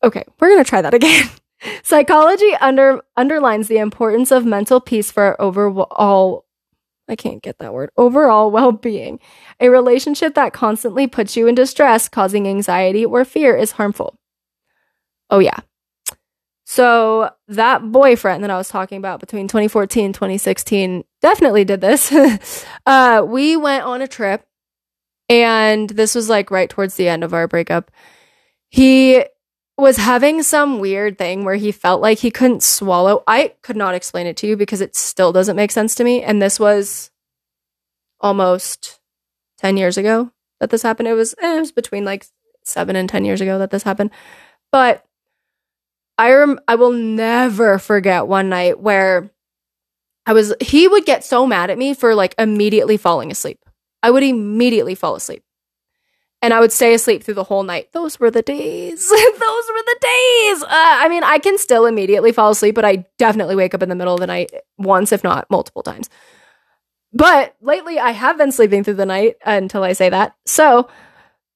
[0.03, 1.29] Okay, we're going to try that again.
[1.83, 6.45] Psychology under underlines the importance of mental peace for overall
[7.09, 7.91] I can't get that word.
[7.97, 9.21] Overall well-being.
[9.61, 14.19] A relationship that constantly puts you in distress, causing anxiety or fear is harmful.
[15.29, 15.61] Oh yeah.
[16.65, 22.13] So that boyfriend that I was talking about between 2014 and 2016 definitely did this.
[22.87, 24.47] uh, we went on a trip
[25.29, 27.91] and this was like right towards the end of our breakup.
[28.71, 29.25] He
[29.77, 33.25] was having some weird thing where he felt like he couldn't swallow.
[33.27, 36.23] I could not explain it to you because it still doesn't make sense to me.
[36.23, 37.11] And this was
[38.21, 39.01] almost
[39.59, 41.09] 10 years ago that this happened.
[41.09, 42.27] It was, eh, it was between like
[42.65, 44.11] seven and 10 years ago that this happened.
[44.71, 45.05] But
[46.17, 49.31] I rem- I will never forget one night where
[50.27, 53.59] I was he would get so mad at me for like immediately falling asleep.
[54.03, 55.43] I would immediately fall asleep.
[56.45, 57.91] And I would stay asleep through the whole night.
[57.95, 59.09] Those were the days.
[59.09, 60.63] Those were the days.
[60.63, 63.89] Uh, I mean, I can still immediately fall asleep, but I definitely wake up in
[63.89, 66.11] the middle of the night once, if not multiple times.
[67.15, 70.37] But lately, I have been sleeping through the night until I say that.
[70.45, 70.87] So,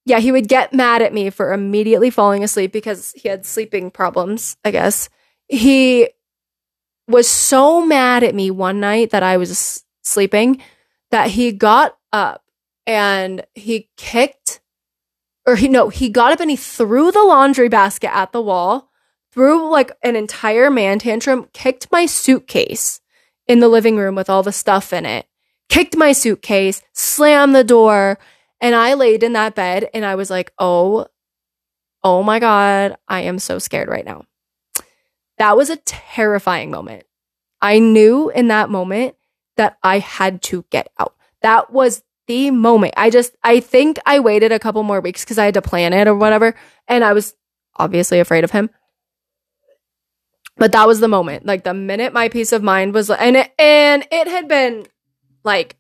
[0.06, 3.90] yeah, he would get mad at me for immediately falling asleep because he had sleeping
[3.90, 5.10] problems, I guess.
[5.48, 6.08] He
[7.06, 10.62] was so mad at me one night that I was sleeping
[11.10, 12.42] that he got up
[12.86, 14.47] and he kicked
[15.48, 18.90] or he no, he got up and he threw the laundry basket at the wall,
[19.32, 23.00] threw like an entire man tantrum, kicked my suitcase
[23.46, 25.24] in the living room with all the stuff in it,
[25.70, 28.18] kicked my suitcase, slammed the door,
[28.60, 31.06] and I laid in that bed and I was like, "Oh,
[32.04, 34.26] oh my god, I am so scared right now."
[35.38, 37.04] That was a terrifying moment.
[37.62, 39.14] I knew in that moment
[39.56, 41.14] that I had to get out.
[41.40, 42.94] That was the moment.
[42.96, 45.92] I just, I think I waited a couple more weeks because I had to plan
[45.92, 46.54] it or whatever.
[46.86, 47.34] And I was
[47.76, 48.70] obviously afraid of him.
[50.56, 51.46] But that was the moment.
[51.46, 54.86] Like the minute my peace of mind was, and it, and it had been
[55.42, 55.76] like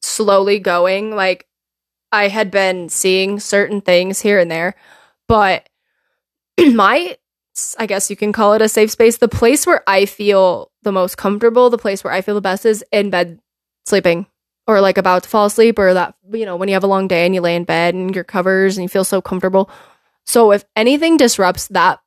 [0.00, 1.14] slowly going.
[1.14, 1.46] Like
[2.10, 4.76] I had been seeing certain things here and there,
[5.28, 5.68] but
[6.58, 7.16] my,
[7.78, 9.18] I guess you can call it a safe space.
[9.18, 12.64] The place where I feel the most comfortable, the place where I feel the best
[12.64, 13.40] is in bed
[13.86, 14.26] sleeping
[14.66, 17.08] or like about to fall asleep or that you know when you have a long
[17.08, 19.70] day and you lay in bed and your covers and you feel so comfortable.
[20.24, 22.00] So if anything disrupts that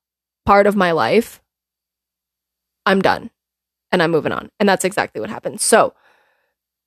[0.45, 1.41] part of my life
[2.86, 3.30] i'm done
[3.91, 4.49] and i'm moving on.
[4.60, 5.62] And that's exactly what happened.
[5.62, 5.93] So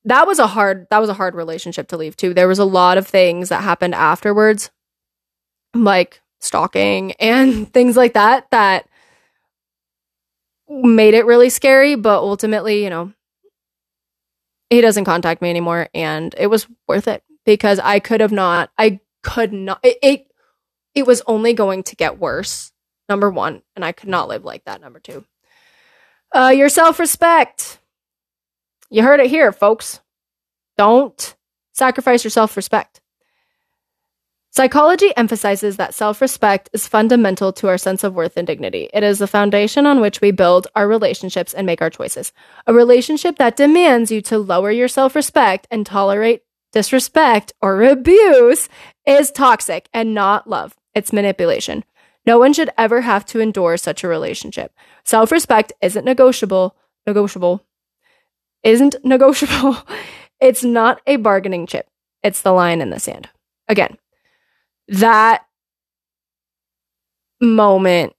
[0.04, 2.34] that was a hard that was a hard relationship to leave too.
[2.34, 4.70] There was a lot of things that happened afterwards
[5.74, 8.88] like stalking and things like that that
[10.68, 11.94] made it really scary.
[11.94, 13.12] But ultimately you know
[14.72, 18.70] he doesn't contact me anymore and it was worth it because I could have not
[18.78, 20.26] I could not it, it
[20.94, 22.72] it was only going to get worse
[23.08, 25.24] number 1 and I could not live like that number 2
[26.34, 27.78] uh your self-respect.
[28.88, 30.00] You heard it here folks.
[30.78, 31.36] Don't
[31.74, 33.01] sacrifice your self-respect
[34.54, 38.90] Psychology emphasizes that self respect is fundamental to our sense of worth and dignity.
[38.92, 42.34] It is the foundation on which we build our relationships and make our choices.
[42.66, 48.68] A relationship that demands you to lower your self respect and tolerate disrespect or abuse
[49.06, 50.76] is toxic and not love.
[50.94, 51.82] It's manipulation.
[52.26, 54.74] No one should ever have to endure such a relationship.
[55.02, 56.76] Self respect isn't negotiable,
[57.06, 57.64] negotiable,
[58.62, 59.78] isn't negotiable.
[60.40, 61.88] it's not a bargaining chip.
[62.22, 63.30] It's the line in the sand.
[63.66, 63.96] Again,
[64.92, 65.44] that
[67.40, 68.14] moment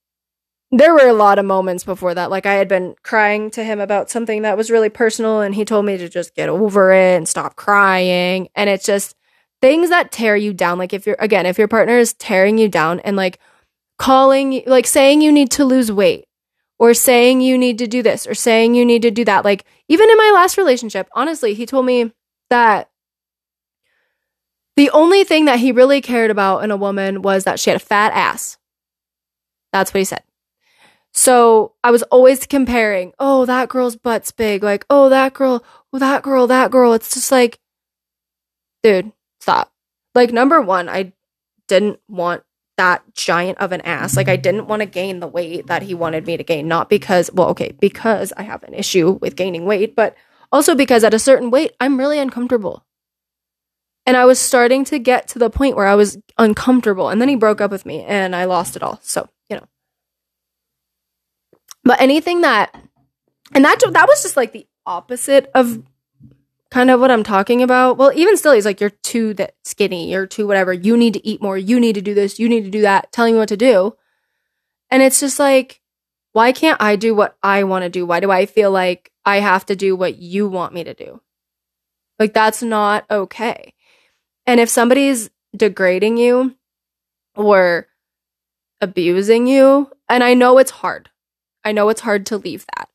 [0.76, 2.32] there were a lot of moments before that.
[2.32, 5.66] Like i had been crying to him about something that was really personal and he
[5.66, 8.50] told me to just get over it and stop crying.
[8.56, 9.16] And it's just
[9.62, 10.80] things that tear you down.
[10.80, 13.40] Like if you're again if your partner is tearing you down and like
[14.00, 16.26] calling like saying you need to lose weight
[16.80, 19.66] or saying you need to do this or saying you need to do that like
[19.88, 22.12] even in my last relationship honestly he told me
[22.50, 22.90] that
[24.76, 27.78] the only thing that he really cared about in a woman was that she had
[27.78, 28.58] a fat ass.
[29.72, 30.24] That's what he said.
[31.14, 34.64] So I was always comparing, oh, that girl's butt's big.
[34.64, 36.94] Like, oh, that girl, oh, that girl, that girl.
[36.94, 37.60] It's just like,
[38.82, 39.72] dude, stop.
[40.16, 41.14] Like, number one, I
[41.68, 42.44] didn't want
[42.78, 44.18] that giant of an ass.
[44.18, 46.68] Like, I didn't want to gain the weight that he wanted me to gain.
[46.68, 50.16] Not because, well, okay, because I have an issue with gaining weight, but
[50.52, 52.84] also because at a certain weight, I'm really uncomfortable.
[54.06, 57.10] And I was starting to get to the point where I was uncomfortable.
[57.10, 59.00] And then he broke up with me and I lost it all.
[59.02, 59.68] So, you know.
[61.84, 62.76] But anything that
[63.54, 65.84] and that that was just like the opposite of
[66.74, 67.98] kind of what I'm talking about.
[67.98, 70.74] Well, even still, he's like, You're too that skinny, you're too whatever.
[70.74, 73.12] You need to eat more, you need to do this, you need to do that,
[73.12, 73.96] telling me what to do.
[74.90, 75.82] And it's just like,
[76.34, 78.06] why can't I do what I want to do?
[78.06, 81.22] Why do I feel like I have to do what you want me to do?
[82.20, 83.74] Like that's not okay.
[84.46, 86.56] And if somebody's degrading you
[87.36, 87.88] or
[88.82, 91.10] abusing you, and I know it's hard,
[91.64, 92.90] I know it's hard to leave that,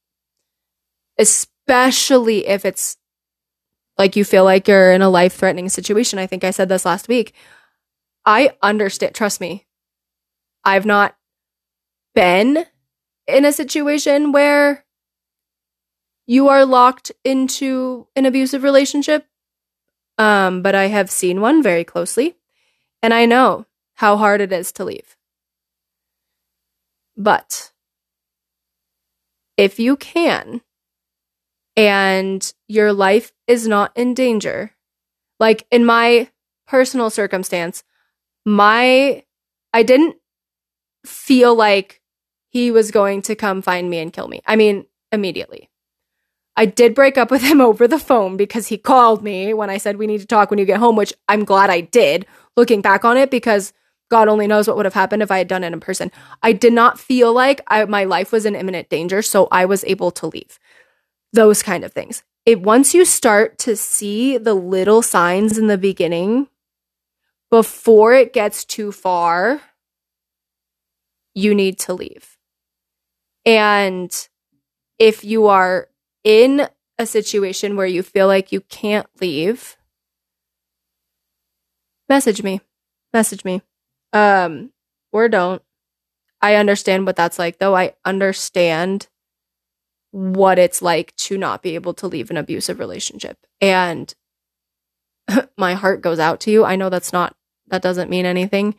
[1.18, 2.96] especially if it's
[3.96, 6.18] like you feel like you're in a life threatening situation.
[6.18, 7.34] I think I said this last week.
[8.24, 9.66] I understand, trust me,
[10.64, 11.16] I've not
[12.14, 12.66] been
[13.26, 14.84] in a situation where
[16.26, 19.26] you are locked into an abusive relationship
[20.18, 22.36] um, but I have seen one very closely,
[23.02, 25.16] and I know how hard it is to leave.
[27.16, 27.72] But
[29.56, 30.60] if you can,
[31.76, 34.72] and your life is not in danger,
[35.38, 36.28] like in my
[36.66, 37.84] personal circumstance,
[38.44, 39.24] my
[39.72, 40.16] I didn't
[41.06, 42.00] feel like
[42.48, 44.40] he was going to come find me and kill me.
[44.46, 45.67] I mean, immediately.
[46.58, 49.78] I did break up with him over the phone because he called me when I
[49.78, 52.82] said we need to talk when you get home, which I'm glad I did looking
[52.82, 53.72] back on it because
[54.10, 56.10] God only knows what would have happened if I had done it in person.
[56.42, 59.84] I did not feel like I, my life was in imminent danger, so I was
[59.84, 60.58] able to leave.
[61.32, 62.24] Those kind of things.
[62.44, 66.48] It once you start to see the little signs in the beginning
[67.50, 69.60] before it gets too far,
[71.34, 72.36] you need to leave.
[73.44, 74.10] And
[74.98, 75.88] if you are
[76.24, 79.76] in a situation where you feel like you can't leave,
[82.08, 82.60] message me.
[83.12, 83.62] Message me.
[84.12, 84.72] Um,
[85.12, 85.62] or don't.
[86.40, 87.76] I understand what that's like, though.
[87.76, 89.08] I understand
[90.10, 93.38] what it's like to not be able to leave an abusive relationship.
[93.60, 94.14] And
[95.58, 96.64] my heart goes out to you.
[96.64, 97.34] I know that's not,
[97.68, 98.74] that doesn't mean anything,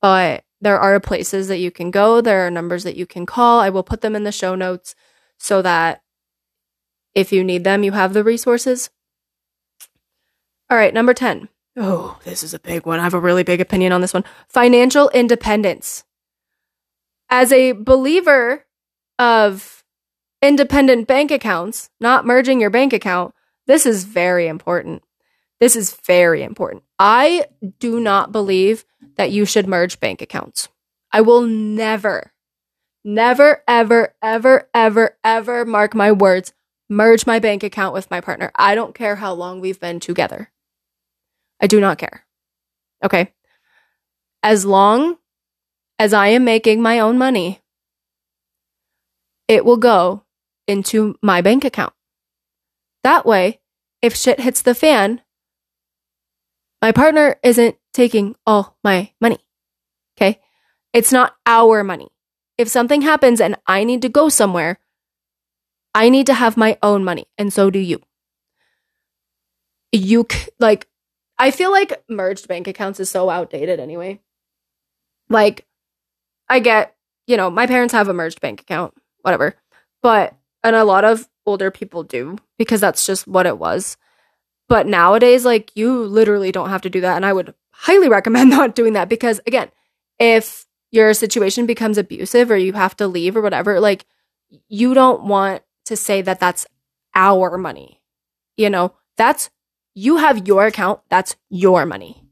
[0.00, 2.20] but there are places that you can go.
[2.20, 3.60] There are numbers that you can call.
[3.60, 4.94] I will put them in the show notes
[5.38, 6.02] so that
[7.16, 8.90] if you need them, you have the resources.
[10.70, 11.48] All right, number 10.
[11.78, 13.00] Oh, this is a big one.
[13.00, 14.24] I have a really big opinion on this one.
[14.48, 16.04] Financial independence.
[17.30, 18.66] As a believer
[19.18, 19.82] of
[20.42, 23.34] independent bank accounts, not merging your bank account,
[23.66, 25.02] this is very important.
[25.58, 26.82] This is very important.
[26.98, 27.46] I
[27.78, 28.84] do not believe
[29.16, 30.68] that you should merge bank accounts.
[31.12, 32.32] I will never,
[33.04, 36.52] never, ever, ever, ever, ever mark my words
[36.88, 38.50] merge my bank account with my partner.
[38.54, 40.50] I don't care how long we've been together.
[41.60, 42.26] I do not care.
[43.04, 43.32] Okay.
[44.42, 45.16] As long
[45.98, 47.60] as I am making my own money,
[49.48, 50.24] it will go
[50.66, 51.92] into my bank account.
[53.02, 53.60] That way,
[54.02, 55.22] if shit hits the fan,
[56.82, 59.38] my partner isn't taking all my money.
[60.16, 60.40] Okay.
[60.92, 62.08] It's not our money.
[62.58, 64.78] If something happens and I need to go somewhere,
[65.96, 68.02] I need to have my own money, and so do you.
[69.92, 70.26] You
[70.60, 70.86] like,
[71.38, 74.20] I feel like merged bank accounts is so outdated anyway.
[75.30, 75.64] Like,
[76.50, 76.94] I get,
[77.26, 78.92] you know, my parents have a merged bank account,
[79.22, 79.56] whatever,
[80.02, 83.96] but, and a lot of older people do because that's just what it was.
[84.68, 87.16] But nowadays, like, you literally don't have to do that.
[87.16, 89.70] And I would highly recommend not doing that because, again,
[90.18, 94.04] if your situation becomes abusive or you have to leave or whatever, like,
[94.68, 96.66] you don't want to say that that's
[97.14, 98.02] our money.
[98.56, 99.50] You know, that's
[99.94, 102.22] you have your account, that's your money.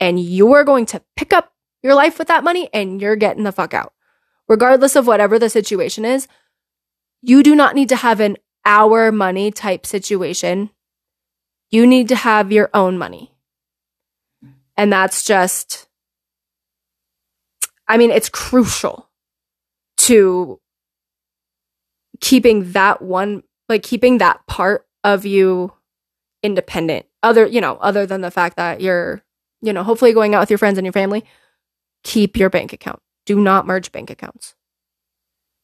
[0.00, 1.52] And you're going to pick up
[1.82, 3.92] your life with that money and you're getting the fuck out.
[4.48, 6.26] Regardless of whatever the situation is,
[7.22, 10.70] you do not need to have an our money type situation.
[11.70, 13.32] You need to have your own money.
[14.76, 15.88] And that's just,
[17.86, 19.08] I mean, it's crucial
[19.98, 20.58] to
[22.20, 25.72] keeping that one, like keeping that part of you
[26.42, 27.06] independent.
[27.22, 29.22] Other, you know, other than the fact that you're,
[29.60, 31.24] you know, hopefully going out with your friends and your family,
[32.02, 33.00] keep your bank account.
[33.26, 34.54] Do not merge bank accounts.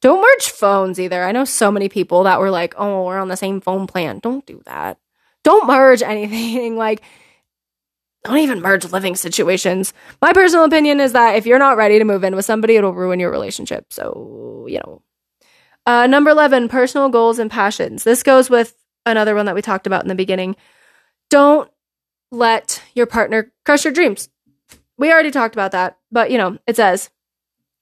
[0.03, 1.25] Don't merge phones either.
[1.25, 4.19] I know so many people that were like, oh, we're on the same phone plan.
[4.19, 4.99] Don't do that.
[5.43, 6.77] Don't merge anything.
[6.77, 7.03] like,
[8.25, 9.95] don't even merge living situations.
[10.21, 12.93] My personal opinion is that if you're not ready to move in with somebody, it'll
[12.93, 13.93] ruin your relationship.
[13.93, 15.03] So, you know,
[15.87, 18.05] uh, number 11, personal goals and passions.
[18.05, 18.75] This goes with
[19.07, 20.57] another one that we talked about in the beginning.
[21.31, 21.71] Don't
[22.31, 24.29] let your partner crush your dreams.
[24.99, 27.11] We already talked about that, but you know, it says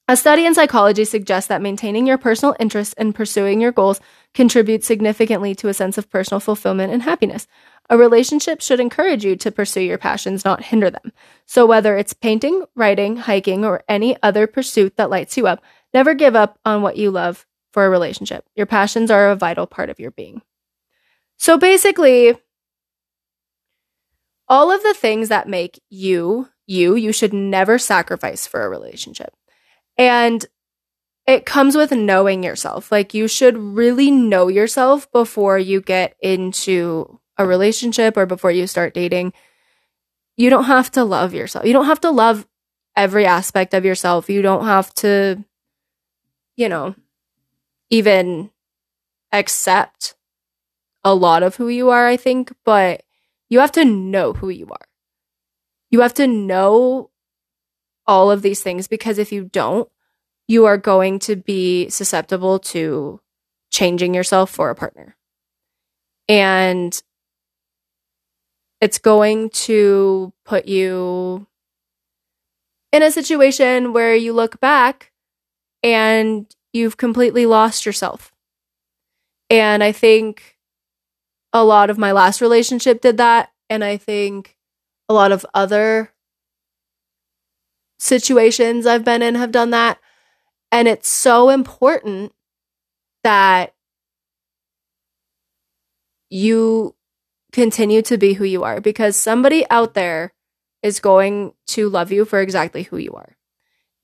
[0.07, 4.01] a study in psychology suggests that maintaining your personal interests and pursuing your goals
[4.35, 7.47] contributes significantly to a sense of personal fulfillment and happiness.
[7.89, 11.13] A relationship should encourage you to pursue your passions, not hinder them.
[11.47, 15.63] So, whether it's painting, writing, hiking, or any other pursuit that lights you up,
[15.95, 18.47] never give up on what you love for a relationship.
[18.55, 20.43] Your passions are a vital part of your being.
[21.37, 22.39] So basically,
[24.49, 29.35] all of the things that make you you, you should never sacrifice for a relationship.
[29.99, 30.47] And
[31.27, 32.93] it comes with knowing yourself.
[32.93, 38.67] Like you should really know yourself before you get into a relationship or before you
[38.67, 39.33] start dating.
[40.37, 41.67] You don't have to love yourself.
[41.67, 42.47] You don't have to love
[42.97, 44.31] every aspect of yourself.
[44.31, 45.45] You don't have to,
[46.57, 46.95] you know,
[47.91, 48.51] even
[49.33, 50.15] accept
[51.03, 53.03] a lot of who you are, I think, but
[53.51, 54.89] you have to know who you are.
[55.91, 57.11] You have to know
[58.07, 59.89] all of these things because if you don't,
[60.49, 63.21] you are going to be susceptible to
[63.71, 65.17] changing yourself for a partner.
[66.29, 67.01] And
[68.81, 71.47] it's going to put you
[72.93, 75.11] in a situation where you look back
[75.83, 78.33] and you've completely lost yourself.
[79.49, 80.59] And I think
[81.53, 83.51] a lot of my last relationship did that.
[83.71, 84.57] And I think
[85.09, 86.13] a lot of other
[87.99, 89.99] situations I've been in have done that.
[90.73, 92.33] And it's so important
[93.23, 93.75] that
[96.29, 96.97] you
[97.53, 100.35] continue to be who you are because somebody out there
[100.83, 103.37] is going to love you for exactly who you are.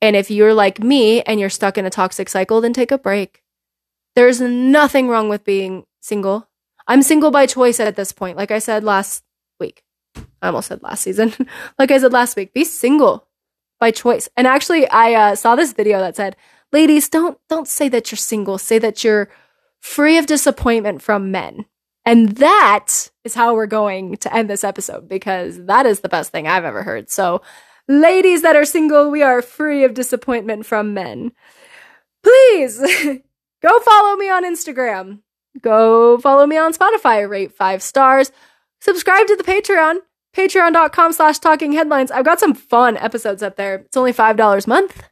[0.03, 2.98] And if you're like me and you're stuck in a toxic cycle, then take a
[2.98, 3.42] break.
[4.16, 6.48] There's nothing wrong with being single.
[6.86, 8.36] I'm single by choice at this point.
[8.36, 9.22] Like I said last
[9.59, 9.84] week.
[10.42, 11.32] I almost said last season.
[11.78, 13.28] like I said last week, be single
[13.78, 14.28] by choice.
[14.36, 16.36] And actually, I uh, saw this video that said,
[16.72, 18.59] "Ladies, don't don't say that you're single.
[18.59, 19.28] Say that you're
[19.78, 21.66] free of disappointment from men."
[22.05, 26.32] And that is how we're going to end this episode because that is the best
[26.32, 27.11] thing I've ever heard.
[27.11, 27.42] So,
[27.91, 31.32] ladies that are single, we are free of disappointment from men.
[32.22, 32.78] Please
[33.62, 35.20] go follow me on Instagram.
[35.61, 38.30] Go follow me on Spotify, rate five stars.
[38.80, 39.99] Subscribe to the Patreon,
[40.34, 42.11] patreon.com slash talking headlines.
[42.11, 43.76] I've got some fun episodes up there.
[43.76, 45.03] It's only $5 a month.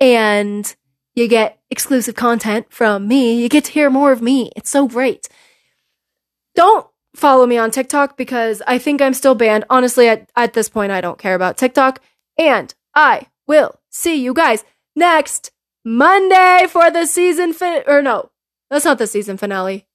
[0.00, 0.74] And
[1.14, 3.42] you get exclusive content from me.
[3.42, 4.50] You get to hear more of me.
[4.56, 5.28] It's so great.
[6.54, 9.64] Don't follow me on TikTok because I think I'm still banned.
[9.70, 12.00] Honestly, at, at this point, I don't care about TikTok.
[12.38, 14.64] And I will see you guys
[14.96, 15.50] next
[15.84, 18.30] Monday for the season fin- or no,
[18.70, 19.86] that's not the season finale.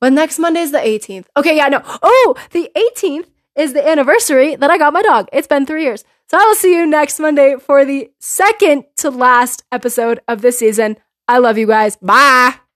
[0.00, 1.26] But next Monday is the 18th.
[1.36, 1.82] Okay, yeah, no.
[1.84, 5.28] Oh, the 18th is the anniversary that I got my dog.
[5.32, 6.04] It's been three years.
[6.30, 10.58] So I will see you next Monday for the second to last episode of this
[10.58, 10.96] season.
[11.26, 11.96] I love you guys.
[11.96, 12.67] Bye.